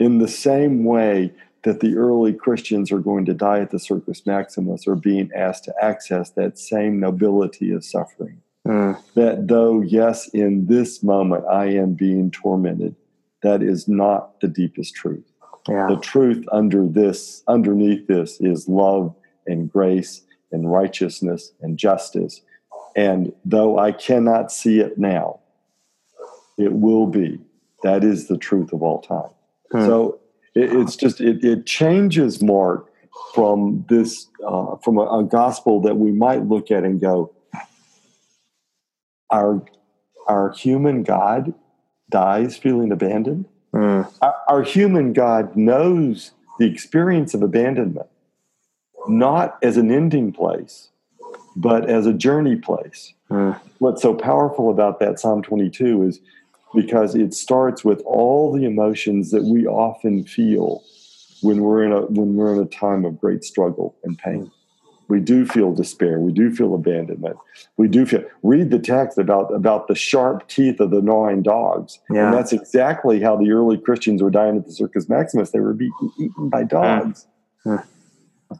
[0.00, 4.26] in the same way that the early Christians are going to die at the Circus
[4.26, 8.40] Maximus are being asked to access that same nobility of suffering.
[8.66, 8.98] Mm.
[9.14, 12.96] That though, yes, in this moment I am being tormented,
[13.42, 15.29] that is not the deepest truth.
[15.70, 15.86] Yeah.
[15.88, 19.14] The truth under this, underneath this, is love
[19.46, 22.42] and grace and righteousness and justice.
[22.96, 25.40] And though I cannot see it now,
[26.58, 27.38] it will be.
[27.82, 29.30] That is the truth of all time.
[29.70, 29.86] Hmm.
[29.86, 30.20] So
[30.54, 32.90] it, it's just it, it changes Mark
[33.34, 37.32] from this uh, from a, a gospel that we might look at and go,
[39.30, 39.62] our
[40.26, 41.54] our human God
[42.10, 43.46] dies feeling abandoned.
[43.74, 44.12] Mm.
[44.22, 48.08] Our, our human God knows the experience of abandonment,
[49.08, 50.90] not as an ending place,
[51.56, 53.14] but as a journey place.
[53.30, 53.58] Mm.
[53.78, 56.20] What's so powerful about that Psalm 22 is
[56.74, 60.82] because it starts with all the emotions that we often feel
[61.42, 64.50] when we're in a when we're in a time of great struggle and pain.
[65.10, 66.20] We do feel despair.
[66.20, 67.36] We do feel abandonment.
[67.76, 68.22] We do feel.
[68.44, 72.26] Read the text about about the sharp teeth of the gnawing dogs, Yeah.
[72.26, 75.50] and that's exactly how the early Christians were dying at the Circus Maximus.
[75.50, 77.26] They were being eaten by dogs.
[77.66, 77.84] Mm.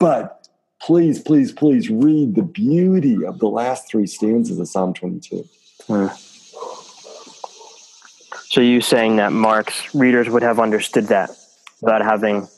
[0.00, 0.48] But
[0.82, 5.48] please, please, please read the beauty of the last three stanzas of Psalm 22.
[8.48, 11.30] So you saying that Mark's readers would have understood that
[11.80, 12.48] without having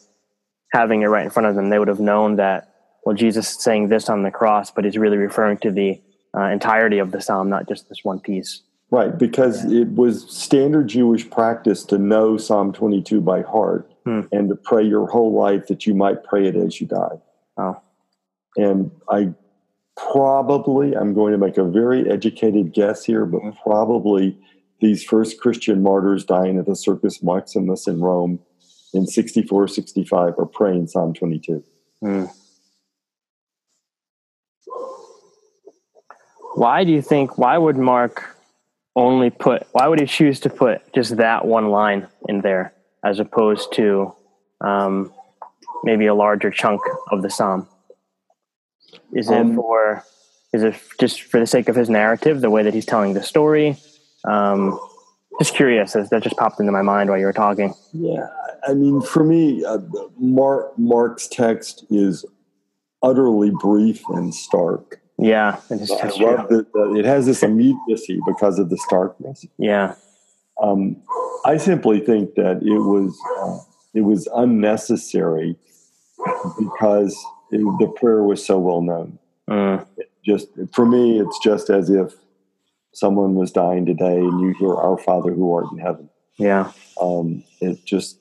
[0.72, 2.71] having it right in front of them, they would have known that
[3.04, 6.00] well, Jesus is saying this on the cross, but he's really referring to the
[6.36, 8.62] uh, entirety of the psalm, not just this one piece.
[8.90, 14.22] Right, because it was standard Jewish practice to know Psalm 22 by heart Hmm.
[14.32, 17.20] and to pray your whole life that you might pray it as you die.
[17.56, 17.80] Oh,
[18.56, 19.32] And I
[19.96, 24.36] probably, I'm going to make a very educated guess here, but probably
[24.80, 28.40] these first Christian martyrs dying at the Circus Maximus in Rome
[28.92, 31.62] in 64, 65 are praying Psalm 22.
[32.00, 32.24] Hmm.
[36.54, 37.38] Why do you think?
[37.38, 38.36] Why would Mark
[38.94, 39.66] only put?
[39.72, 42.72] Why would he choose to put just that one line in there,
[43.04, 44.14] as opposed to
[44.60, 45.12] um,
[45.82, 46.80] maybe a larger chunk
[47.10, 47.66] of the psalm?
[49.12, 50.04] Is it Um, for?
[50.52, 53.22] Is it just for the sake of his narrative, the way that he's telling the
[53.22, 53.76] story?
[54.24, 54.78] Um,
[55.40, 57.74] just curious, as that just popped into my mind while you were talking.
[57.92, 58.28] Yeah,
[58.68, 59.78] I mean, for me, uh,
[60.18, 62.26] Mark Mark's text is
[63.02, 65.00] utterly brief and stark.
[65.22, 69.46] Yeah, it's, I love that that it has this immediacy because of the starkness.
[69.58, 69.94] Yeah,
[70.60, 70.96] Um,
[71.44, 73.58] I simply think that it was uh,
[73.94, 75.56] it was unnecessary
[76.58, 77.16] because
[77.50, 79.18] it, the prayer was so well known.
[79.48, 79.86] Mm,
[80.24, 82.14] Just for me, it's just as if
[82.94, 86.08] someone was dying today and you hear "Our Father who art in heaven."
[86.38, 88.18] yeah, um, it just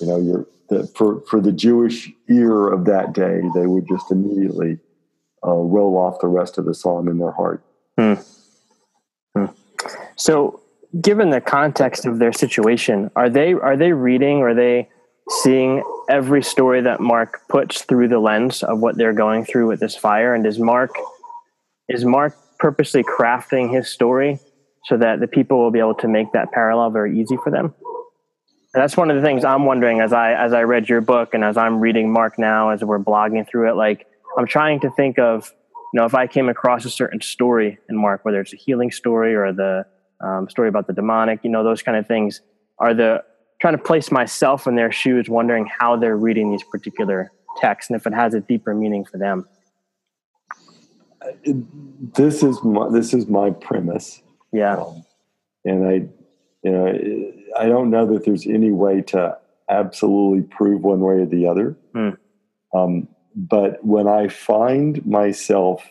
[0.00, 4.10] you know you're the, for for the Jewish ear of that day, they would just
[4.10, 4.78] immediately
[5.44, 7.62] uh, roll off the rest of the song in their heart.
[10.16, 10.60] So,
[11.00, 14.38] given the context of their situation, are they are they reading?
[14.38, 14.88] Are they
[15.28, 19.80] seeing every story that Mark puts through the lens of what they're going through with
[19.80, 20.34] this fire?
[20.34, 20.90] And is Mark
[21.88, 24.40] is Mark purposely crafting his story
[24.86, 27.74] so that the people will be able to make that parallel very easy for them?
[28.74, 31.34] And that's one of the things I'm wondering as I as I read your book
[31.34, 33.74] and as I'm reading Mark now as we're blogging through it.
[33.74, 34.06] Like
[34.36, 35.52] I'm trying to think of
[35.92, 38.90] you know if I came across a certain story in Mark, whether it's a healing
[38.90, 39.86] story or the
[40.20, 42.40] um, story about the demonic, you know those kind of things,
[42.78, 43.22] are the
[43.60, 47.98] trying to place myself in their shoes, wondering how they're reading these particular texts and
[47.98, 49.48] if it has a deeper meaning for them.
[51.44, 54.22] This is my this is my premise,
[54.52, 55.04] Yeah, um,
[55.64, 55.92] and I
[56.62, 61.26] you know I don't know that there's any way to absolutely prove one way or
[61.26, 61.76] the other.
[61.94, 62.10] Hmm.
[62.74, 65.84] Um, but when I find myself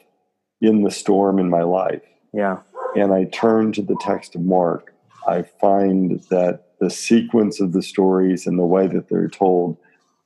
[0.59, 2.01] in the storm in my life,
[2.33, 2.59] yeah,
[2.95, 4.93] and I turn to the text of Mark,
[5.27, 9.77] I find that the sequence of the stories and the way that they're told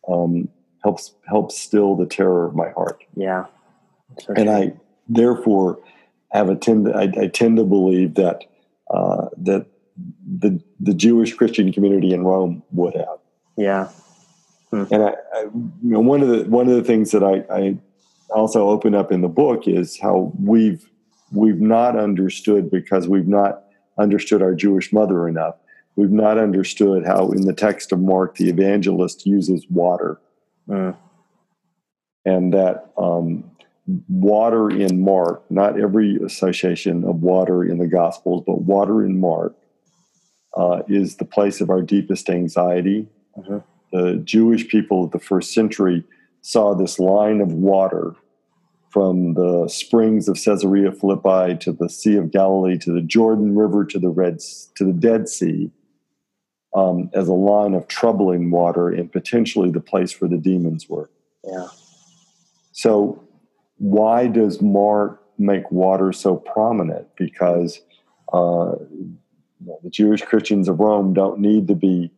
[0.07, 0.47] um,
[0.83, 3.03] helps helps still the terror of my heart.
[3.15, 3.45] yeah.
[4.19, 4.73] So and I
[5.07, 5.79] therefore
[6.31, 8.45] have a tend I, I tend to believe that
[8.89, 9.67] uh, that
[10.25, 13.19] the the Jewish Christian community in Rome would have.
[13.57, 13.89] Yeah.
[14.71, 14.83] Hmm.
[14.91, 17.77] And I, I, you know, one of the one of the things that I, I
[18.29, 20.87] also open up in the book is how we've
[21.31, 23.63] we've not understood because we've not
[23.97, 25.55] understood our Jewish mother enough.
[25.95, 30.19] We've not understood how in the text of Mark the evangelist uses water,
[30.67, 30.95] mm.
[32.25, 33.51] and that um,
[34.07, 39.55] water in Mark, not every association of water in the Gospels, but water in Mark
[40.55, 43.07] uh, is the place of our deepest anxiety.
[43.37, 43.57] Mm-hmm.
[43.91, 46.03] The Jewish people of the first century
[46.41, 48.15] saw this line of water
[48.89, 53.85] from the springs of Caesarea Philippi to the Sea of Galilee to the Jordan River
[53.85, 54.39] to the Red
[54.75, 55.71] to the Dead Sea
[56.75, 61.09] um, as a line of troubling water and potentially the place where the demons were.
[61.43, 61.67] Yeah.
[62.71, 63.23] So
[63.77, 67.07] why does Mark make water so prominent?
[67.15, 67.81] Because
[68.33, 68.75] uh,
[69.83, 72.11] the Jewish Christians of Rome don't need to be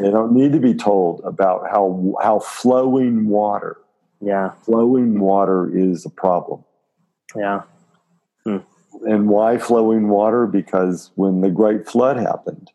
[0.00, 3.78] they don't need to be told about how how flowing water
[4.20, 6.64] yeah flowing water is a problem
[7.34, 7.62] yeah
[8.44, 8.58] hmm.
[9.06, 12.70] and why flowing water because when the great flood happened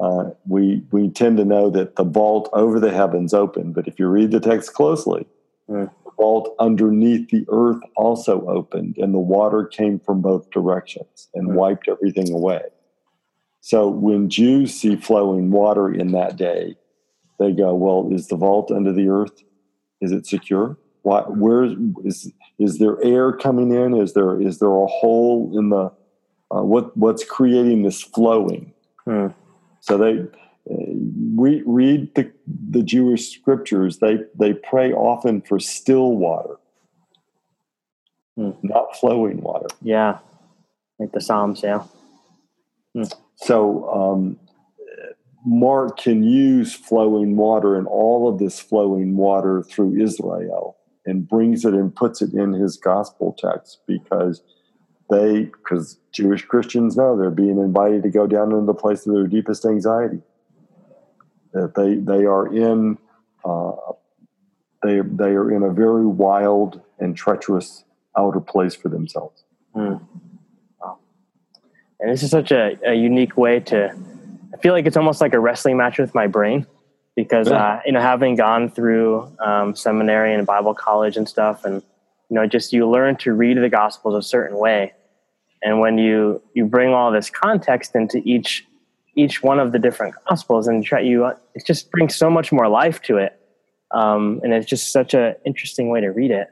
[0.00, 3.98] uh, we we tend to know that the vault over the heavens opened but if
[3.98, 5.26] you read the text closely
[5.68, 5.84] hmm
[6.16, 11.58] vault underneath the earth also opened, and the water came from both directions and right.
[11.58, 12.62] wiped everything away.
[13.64, 16.76] So when Jews see flowing water in that day,
[17.38, 19.42] they go, "Well, is the vault under the earth?
[20.02, 20.76] Is it secure?
[21.00, 23.94] Why, where is is there air coming in?
[23.94, 25.90] Is there is there a hole in the
[26.54, 28.74] uh, what what's creating this flowing?"
[29.06, 29.28] Hmm.
[29.80, 30.26] So they
[30.66, 32.30] read, read the,
[32.68, 33.98] the Jewish scriptures.
[33.98, 36.56] They they pray often for still water,
[38.38, 38.54] mm.
[38.62, 39.68] not flowing water.
[39.80, 40.18] Yeah,
[40.98, 41.62] like the Psalms.
[41.62, 41.84] Yeah.
[42.94, 43.23] Mm.
[43.36, 44.38] So um,
[45.44, 51.64] Mark can use flowing water and all of this flowing water through Israel and brings
[51.64, 54.42] it and puts it in his gospel text because
[55.10, 59.12] they because Jewish Christians know they're being invited to go down into the place of
[59.12, 60.22] their deepest anxiety
[61.52, 62.98] that they they are in
[63.44, 63.72] uh,
[64.82, 67.84] they they are in a very wild and treacherous
[68.16, 69.44] outer place for themselves.
[69.74, 70.04] Mm.
[72.00, 73.94] And this is such a, a, unique way to.
[74.52, 76.66] I feel like it's almost like a wrestling match with my brain
[77.16, 77.56] because yeah.
[77.56, 81.82] uh, you know having gone through um, seminary and Bible college and stuff, and
[82.28, 84.92] you know just you learn to read the Gospels a certain way,
[85.62, 88.66] and when you you bring all this context into each
[89.16, 91.24] each one of the different gospels and try you
[91.54, 93.40] it just brings so much more life to it
[93.92, 96.48] um, and it's just such an interesting way to read it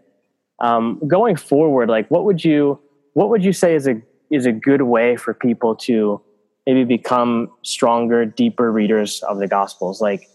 [0.61, 2.81] um, going forward like what would you
[3.15, 4.01] what would you say is a
[4.33, 6.21] is a good way for people to
[6.67, 10.01] maybe become stronger deeper readers of the gospels.
[10.01, 10.29] Like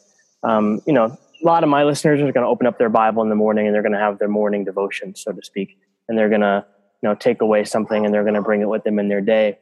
[0.43, 3.21] um, you know a lot of my listeners are going to open up their bible
[3.21, 5.77] in the morning and they're going to have their morning devotion so to speak
[6.07, 6.65] and they're going to
[7.01, 9.21] you know take away something and they're going to bring it with them in their
[9.21, 9.57] day.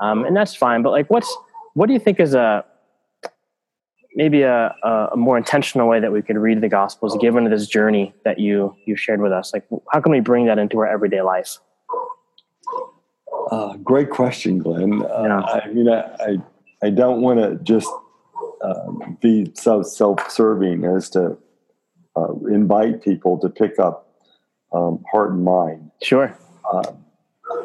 [0.00, 1.36] Um, and that's fine but like what's
[1.74, 2.64] what do you think is a
[4.16, 4.74] maybe a,
[5.12, 8.74] a more intentional way that we could read the gospels given this journey that you
[8.86, 9.52] you shared with us?
[9.52, 11.58] Like how can we bring that into our everyday life
[13.50, 15.40] uh, great question glenn uh, yeah.
[15.40, 16.38] i mean I,
[16.82, 17.88] I, don't want to just
[18.62, 21.36] uh, be so self-serving as to
[22.16, 24.08] uh, invite people to pick up
[24.72, 26.36] um, heart and mind sure
[26.72, 26.92] uh,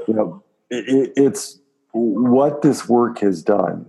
[0.08, 1.60] you know it, it's
[1.92, 3.86] what this work has done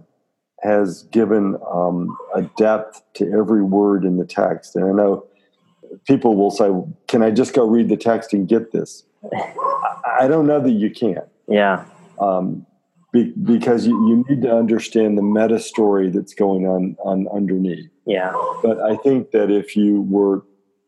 [0.62, 4.74] has given um, a depth to every word in the text.
[4.76, 5.26] And I know
[6.06, 6.70] people will say,
[7.08, 9.04] Can I just go read the text and get this?
[10.20, 11.22] I don't know that you can.
[11.48, 11.84] Yeah.
[12.20, 12.66] Um,
[13.12, 17.90] be, because you, you need to understand the meta story that's going on, on underneath.
[18.06, 18.32] Yeah.
[18.62, 20.44] But I think that if you were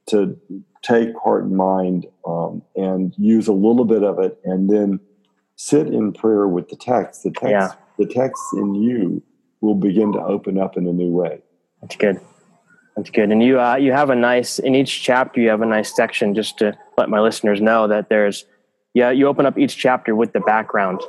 [0.09, 0.39] to
[0.83, 5.01] take heart and mind um, and use a little bit of it and then
[5.57, 7.73] sit in prayer with the text, the text, yeah.
[7.99, 9.23] the text in you
[9.61, 11.41] will begin to open up in a new way.
[11.83, 12.21] That's good.
[12.97, 13.31] That's good.
[13.31, 15.41] And you uh, you have a nice in each chapter.
[15.41, 18.45] You have a nice section just to let my listeners know that there's
[18.95, 19.11] yeah.
[19.11, 21.01] You open up each chapter with the background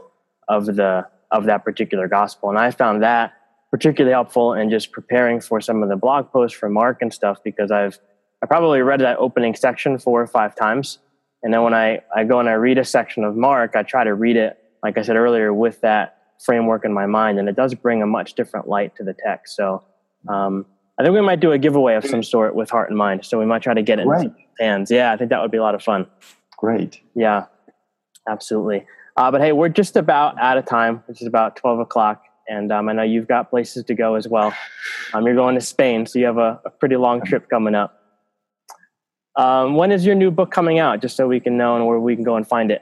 [0.47, 3.33] of the of that particular gospel, and I found that
[3.71, 7.37] particularly helpful in just preparing for some of the blog posts from Mark and stuff
[7.43, 7.99] because I've
[8.41, 10.99] I probably read that opening section four or five times,
[11.43, 14.03] and then when I I go and I read a section of Mark, I try
[14.03, 17.55] to read it like I said earlier with that framework in my mind, and it
[17.55, 19.55] does bring a much different light to the text.
[19.55, 19.83] So
[20.27, 20.65] um,
[20.97, 23.25] I think we might do a giveaway of some sort with Heart and Mind.
[23.25, 24.25] So we might try to get it right.
[24.25, 24.91] in hands.
[24.91, 26.07] Yeah, I think that would be a lot of fun.
[26.57, 27.01] great.
[27.15, 27.45] Yeah,
[28.27, 28.85] absolutely.
[29.17, 32.23] Uh, but hey, we're just about out of time, which is about 12 o'clock.
[32.47, 34.53] And um, I know you've got places to go as well.
[35.13, 37.95] Um, you're going to Spain, so you have a, a pretty long trip coming up.
[39.35, 41.99] Um, when is your new book coming out, just so we can know and where
[41.99, 42.81] we can go and find it?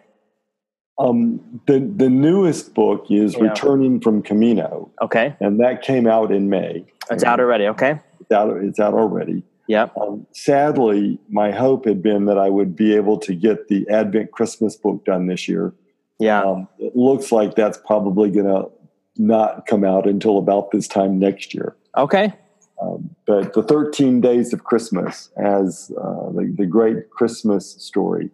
[0.99, 3.49] Um, the the newest book is Yeah.
[3.49, 6.85] Returning from Camino, Okay, and that came out in May.
[7.11, 7.67] it's out already.
[7.67, 9.43] Okay, It's out, it's out already.
[9.67, 9.95] Yep.
[9.97, 14.31] Um, sadly, my hope had been that I would be able to get the Advent
[14.31, 15.73] Christmas book done this year.
[16.19, 18.69] Yeah, Um, it looks like that's probably going to
[19.17, 21.75] not come out until about this time next year.
[21.95, 22.33] okay,
[22.81, 28.29] Um, but the 13 Days of Christmas as uh, the, the great Christmas story,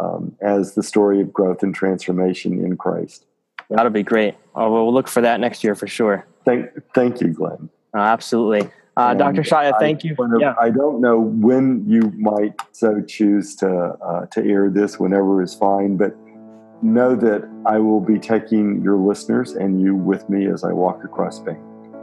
[0.00, 3.26] um, as the story of growth and transformation in Christ.
[3.70, 4.34] that'll be great.
[4.54, 6.26] Oh, we'll look for that next year for sure.
[6.44, 7.68] Thank, thank you, Glenn.
[7.94, 8.70] Uh, absolutely.
[8.98, 9.42] Uh, Dr.
[9.42, 10.14] Shaia, I- thank you.
[10.16, 14.98] whenever- Yeah, I don't know when you might so choose to uh, to air this.
[14.98, 16.16] Whenever is fine, but
[16.82, 21.04] know that I will be taking your listeners and you with me as I walk
[21.04, 21.58] across Spain.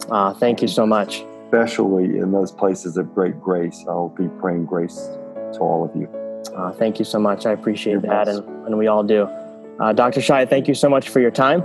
[0.09, 1.25] uh, thank you so much.
[1.45, 5.09] Especially in those places of great grace, I'll be praying grace
[5.53, 6.07] to all of you.
[6.55, 7.45] Uh, thank you so much.
[7.45, 9.23] I appreciate You're that, and, and we all do.
[9.79, 10.21] Uh, Dr.
[10.21, 11.63] Shai, thank you so much for your time.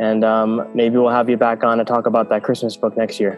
[0.00, 3.18] And um, maybe we'll have you back on to talk about that Christmas book next
[3.20, 3.36] year.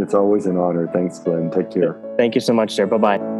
[0.00, 0.88] It's always an honor.
[0.92, 1.50] Thanks, Glenn.
[1.50, 2.00] Take care.
[2.16, 2.86] Thank you so much, sir.
[2.86, 3.38] Bye bye.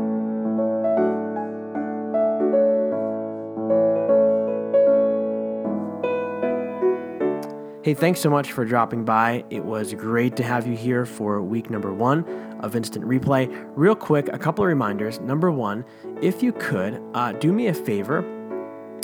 [7.84, 9.44] Hey, thanks so much for dropping by.
[9.48, 12.22] It was great to have you here for week number one
[12.60, 13.48] of Instant Replay.
[13.76, 15.20] Real quick, a couple of reminders.
[15.20, 15.86] Number one,
[16.20, 18.18] if you could, uh, do me a favor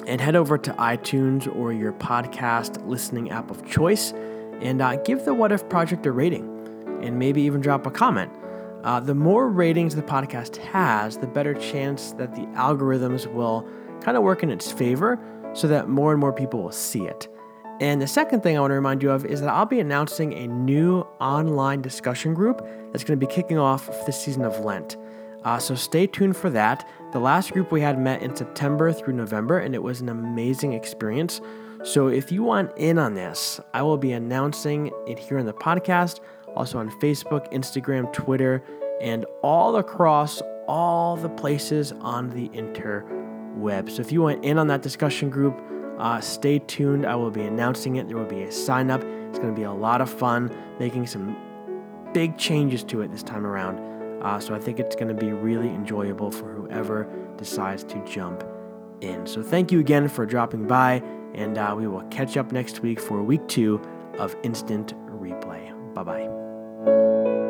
[0.06, 4.12] and head over to iTunes or your podcast listening app of choice
[4.60, 6.53] and uh, give the What If Project a rating
[7.02, 8.30] and maybe even drop a comment.
[8.84, 13.66] Uh, the more ratings the podcast has, the better chance that the algorithms will
[14.02, 15.18] kind of work in its favor
[15.54, 17.28] so that more and more people will see it.
[17.80, 20.32] And the second thing I want to remind you of is that I'll be announcing
[20.34, 24.60] a new online discussion group that's going to be kicking off for the season of
[24.60, 24.96] Lent.
[25.44, 26.88] Uh, so stay tuned for that.
[27.12, 30.72] The last group we had met in September through November, and it was an amazing
[30.72, 31.40] experience.
[31.82, 35.52] So if you want in on this, I will be announcing it here in the
[35.52, 36.20] podcast,
[36.56, 38.62] also on Facebook, Instagram, Twitter,
[39.00, 43.90] and all across all the places on the interweb.
[43.90, 45.60] So if you want in on that discussion group,
[45.98, 47.06] uh, stay tuned.
[47.06, 48.08] I will be announcing it.
[48.08, 49.02] There will be a sign up.
[49.04, 51.36] It's going to be a lot of fun, making some
[52.12, 53.78] big changes to it this time around.
[54.22, 58.42] Uh, so I think it's going to be really enjoyable for whoever decides to jump
[59.00, 59.26] in.
[59.26, 61.02] So thank you again for dropping by,
[61.34, 63.82] and uh, we will catch up next week for week two
[64.18, 65.72] of Instant Replay.
[65.94, 66.43] Bye bye
[66.84, 67.43] Thank you.